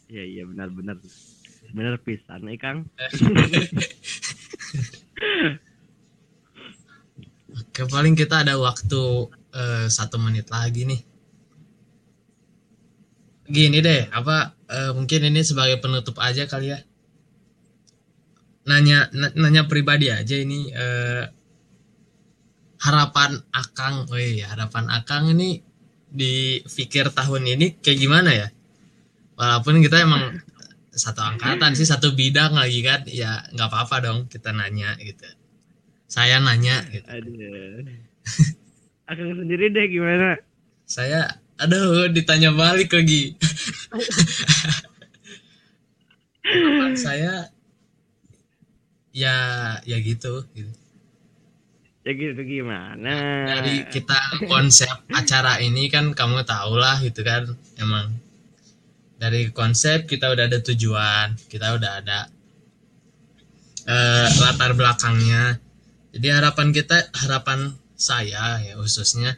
Iya, 0.06 0.22
iya 0.22 0.42
benar-benar. 0.46 0.98
Benar 0.98 1.14
pisan, 1.76 2.40
nih 2.48 2.56
Kang. 2.56 2.88
Oke, 7.56 7.82
paling 7.88 8.16
kita 8.16 8.40
ada 8.44 8.56
waktu 8.56 9.02
eh, 9.52 9.86
satu 9.92 10.16
menit 10.16 10.48
lagi 10.48 10.88
nih. 10.88 11.00
Gini 13.46 13.78
deh, 13.84 14.08
apa 14.08 14.56
eh, 14.72 14.92
mungkin 14.96 15.28
ini 15.28 15.44
sebagai 15.44 15.76
penutup 15.78 16.16
aja 16.20 16.48
kali 16.48 16.72
ya. 16.72 16.80
Nanya, 18.66 19.12
na- 19.12 19.36
nanya 19.36 19.68
pribadi 19.68 20.08
aja 20.08 20.34
ini 20.36 20.72
eh, 20.72 21.24
harapan 22.80 23.36
Akang, 23.52 24.08
wih 24.08 24.42
harapan 24.48 24.88
Akang 24.88 25.28
ini 25.28 25.60
di 26.08 26.64
pikir 26.64 27.12
tahun 27.12 27.44
ini 27.52 27.76
kayak 27.84 27.98
gimana 28.00 28.30
ya? 28.32 28.48
Walaupun 29.36 29.84
kita 29.84 30.00
emang 30.00 30.40
satu 30.96 31.20
angkatan 31.20 31.76
sih, 31.76 31.84
satu 31.84 32.16
bidang 32.16 32.56
lagi 32.56 32.80
kan, 32.80 33.04
ya 33.04 33.44
nggak 33.52 33.68
apa-apa 33.68 33.96
dong 34.00 34.18
kita 34.32 34.50
nanya 34.56 34.96
gitu. 34.96 35.28
Saya 36.08 36.40
nanya 36.40 36.82
gitu. 36.88 37.04
Aduh. 37.04 37.84
Akang 39.06 39.36
sendiri 39.38 39.70
deh 39.70 39.86
gimana? 39.86 40.34
saya 40.86 41.42
aduh 41.58 42.06
ditanya 42.14 42.54
balik 42.54 42.94
lagi 42.94 43.34
saya 46.94 47.50
ya 49.10 49.34
ya 49.82 49.98
gitu, 49.98 50.46
gitu. 50.54 50.72
Ya 52.06 52.12
gitu 52.14 52.38
gimana? 52.46 53.10
dari 53.50 53.82
kita 53.90 54.46
konsep 54.46 54.94
acara 55.10 55.58
ini 55.58 55.90
kan 55.90 56.14
kamu 56.14 56.46
tahu 56.46 56.78
lah 56.78 57.02
gitu 57.02 57.26
kan 57.26 57.50
emang 57.82 58.14
dari 59.16 59.48
konsep 59.50 60.04
kita 60.04 60.28
udah 60.28 60.44
ada 60.48 60.60
tujuan 60.60 61.36
kita 61.48 61.72
udah 61.76 61.92
ada 62.04 62.18
eh, 63.86 64.28
latar 64.42 64.76
belakangnya. 64.76 65.56
Jadi 66.16 66.28
harapan 66.32 66.72
kita 66.72 67.12
harapan 67.12 67.76
saya 67.96 68.60
ya 68.60 68.76
khususnya 68.76 69.36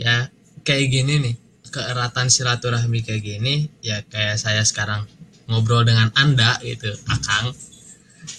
ya 0.00 0.28
kayak 0.64 0.88
gini 0.92 1.14
nih 1.20 1.34
keeratan 1.68 2.32
silaturahmi 2.32 3.04
kayak 3.04 3.24
gini 3.24 3.68
ya 3.84 4.00
kayak 4.08 4.40
saya 4.40 4.64
sekarang 4.64 5.04
ngobrol 5.48 5.84
dengan 5.84 6.08
anda 6.16 6.56
gitu 6.64 6.92
akang 7.08 7.52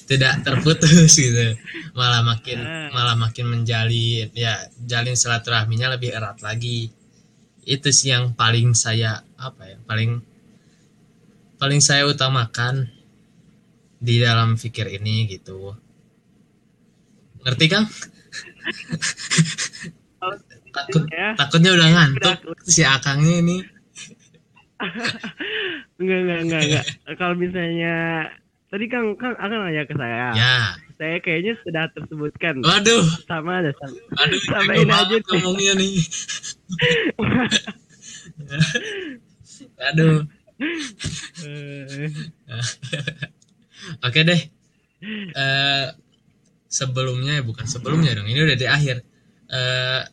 tidak 0.06 0.42
terputus 0.46 1.14
gitu. 1.24 1.58
Malah 1.98 2.22
makin 2.26 2.62
Ah. 2.62 2.90
malah 2.94 3.18
makin 3.18 3.50
menjalin 3.54 4.30
ya 4.34 4.58
jalin 4.86 5.14
silaturahminya 5.18 5.94
lebih 5.98 6.14
erat 6.14 6.42
lagi. 6.42 6.90
Itu 7.66 7.94
sih 7.94 8.14
yang 8.14 8.34
paling 8.34 8.74
saya 8.74 9.22
apa 9.38 9.66
ya 9.66 9.78
paling 9.86 10.22
paling 11.60 11.84
saya 11.84 12.08
utamakan 12.08 12.88
di 14.00 14.24
dalam 14.24 14.56
pikir 14.56 14.88
ini 14.96 15.28
gitu. 15.28 15.76
Ngerti 17.44 17.66
kang? 17.68 17.86
Takut 20.70 21.02
ya. 21.10 21.34
takutnya 21.34 21.74
udah 21.74 21.90
ngantuk 21.90 22.54
si 22.62 22.86
akangnya 22.86 23.42
ini 23.42 23.58
enggak 26.00 26.20
enggak 26.24 26.40
enggak 26.46 26.62
enggak. 26.62 26.86
Kalau 27.20 27.36
misalnya 27.36 27.96
tadi 28.72 28.86
kang 28.88 29.18
kang 29.20 29.36
akan 29.36 29.60
nanya 29.66 29.84
ke 29.84 29.98
saya. 29.98 30.32
Ya. 30.38 30.78
Saya 30.96 31.18
kayaknya 31.20 31.58
sudah 31.66 31.90
tersebutkan. 31.92 32.64
Waduh. 32.64 33.04
Sama 33.28 33.60
ada 33.60 33.74
sama. 33.76 33.98
Aduh 34.24 34.40
jago 34.40 34.72
aja 34.88 35.16
ngomongnya 35.20 35.74
nih. 35.76 36.00
Aduh 39.90 40.24
Oke 44.06 44.20
deh. 44.28 44.42
Eh 45.36 45.88
sebelumnya 46.70 47.34
ya 47.40 47.44
bukan 47.44 47.66
sebelumnya 47.66 48.16
dong. 48.16 48.28
Ini 48.28 48.44
udah 48.44 48.58
di 48.60 48.68
akhir. 48.68 49.04
Eh 49.50 50.04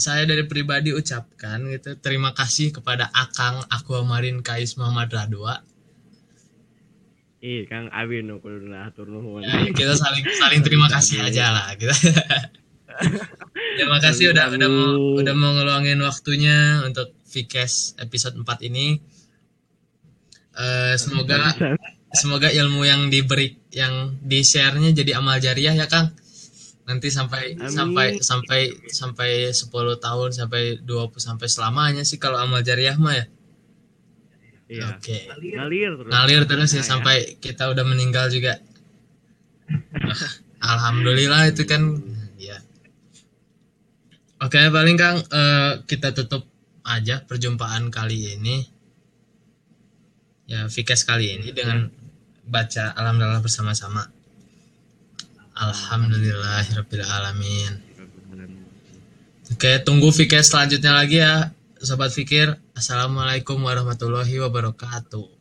saya 0.00 0.24
dari 0.24 0.48
pribadi 0.48 0.96
ucapkan 0.96 1.60
gitu 1.68 1.92
terima 2.00 2.32
kasih 2.32 2.72
kepada 2.72 3.12
Akang 3.12 3.60
Aquamarine 3.68 4.40
Kais 4.40 4.80
Muhammad 4.80 5.12
Radwa. 5.12 5.60
Ih, 7.40 7.64
Kang 7.68 7.88
Abi 7.88 8.20
nu 8.20 8.40
kudu 8.40 8.68
atur 8.76 9.08
nuhun. 9.08 9.40
Ya, 9.40 9.64
kita 9.72 9.96
saling 9.96 10.24
saling 10.36 10.60
terima 10.60 10.92
kasih 10.92 11.24
aja 11.24 11.52
lah 11.52 11.72
kita. 11.72 11.90
terima 13.80 13.96
kasih 13.96 14.36
udah 14.36 14.52
udah 14.52 14.68
mau 14.68 15.16
udah 15.16 15.34
mau 15.36 15.56
ngeluangin 15.56 16.00
waktunya 16.04 16.84
untuk 16.84 17.16
Vikes 17.32 17.96
episode 17.96 18.36
4 18.36 18.68
ini. 18.68 19.00
Eh 20.56 20.94
semoga 20.98 21.54
semoga 22.10 22.50
ilmu 22.50 22.82
yang 22.82 23.06
diberi 23.06 23.54
yang 23.70 24.18
di 24.18 24.42
share-nya 24.42 24.90
jadi 24.90 25.22
amal 25.22 25.38
jariah 25.38 25.74
ya 25.74 25.86
Kang. 25.86 26.10
Nanti 26.90 27.06
sampai 27.06 27.54
Amin. 27.54 27.70
sampai 27.70 28.06
sampai 28.18 28.60
sampai 28.90 29.30
10 29.54 29.70
tahun 30.02 30.30
sampai 30.34 30.62
20 30.82 31.22
sampai 31.22 31.46
selamanya 31.46 32.02
sih 32.02 32.18
kalau 32.18 32.40
amal 32.42 32.66
jariah 32.66 32.98
mah 32.98 33.14
ya. 33.14 33.24
Iya. 34.70 34.98
oke. 34.98 35.18
Ngalir 35.38 35.90
terus. 35.98 36.10
ngalir 36.10 36.42
terus 36.46 36.70
ya 36.74 36.82
Nah, 36.82 36.86
sampai 36.86 37.16
kita 37.42 37.70
udah 37.70 37.84
meninggal 37.86 38.30
juga. 38.30 38.58
Alhamdulillah 40.60 41.48
itu 41.50 41.64
kan 41.64 41.82
ya 42.36 42.58
oke 44.42 44.56
paling 44.72 44.96
Kang 44.98 45.22
eh, 45.24 45.72
kita 45.88 46.12
tutup 46.12 46.44
aja 46.84 47.22
perjumpaan 47.24 47.88
kali 47.92 48.34
ini 48.36 48.66
ya 50.50 50.66
Vikes 50.66 51.06
kali 51.06 51.38
ini 51.38 51.54
dengan 51.54 51.86
baca 52.42 52.90
alhamdulillah 52.98 53.38
bersama-sama. 53.38 54.10
Alhamdulillahirabbil 55.54 57.06
alamin. 57.06 57.72
Oke 59.54 59.78
tunggu 59.86 60.10
Vikes 60.10 60.50
selanjutnya 60.50 60.90
lagi 60.90 61.22
ya 61.22 61.54
sobat 61.78 62.10
fikir. 62.10 62.58
Assalamualaikum 62.74 63.62
warahmatullahi 63.62 64.42
wabarakatuh 64.42 65.39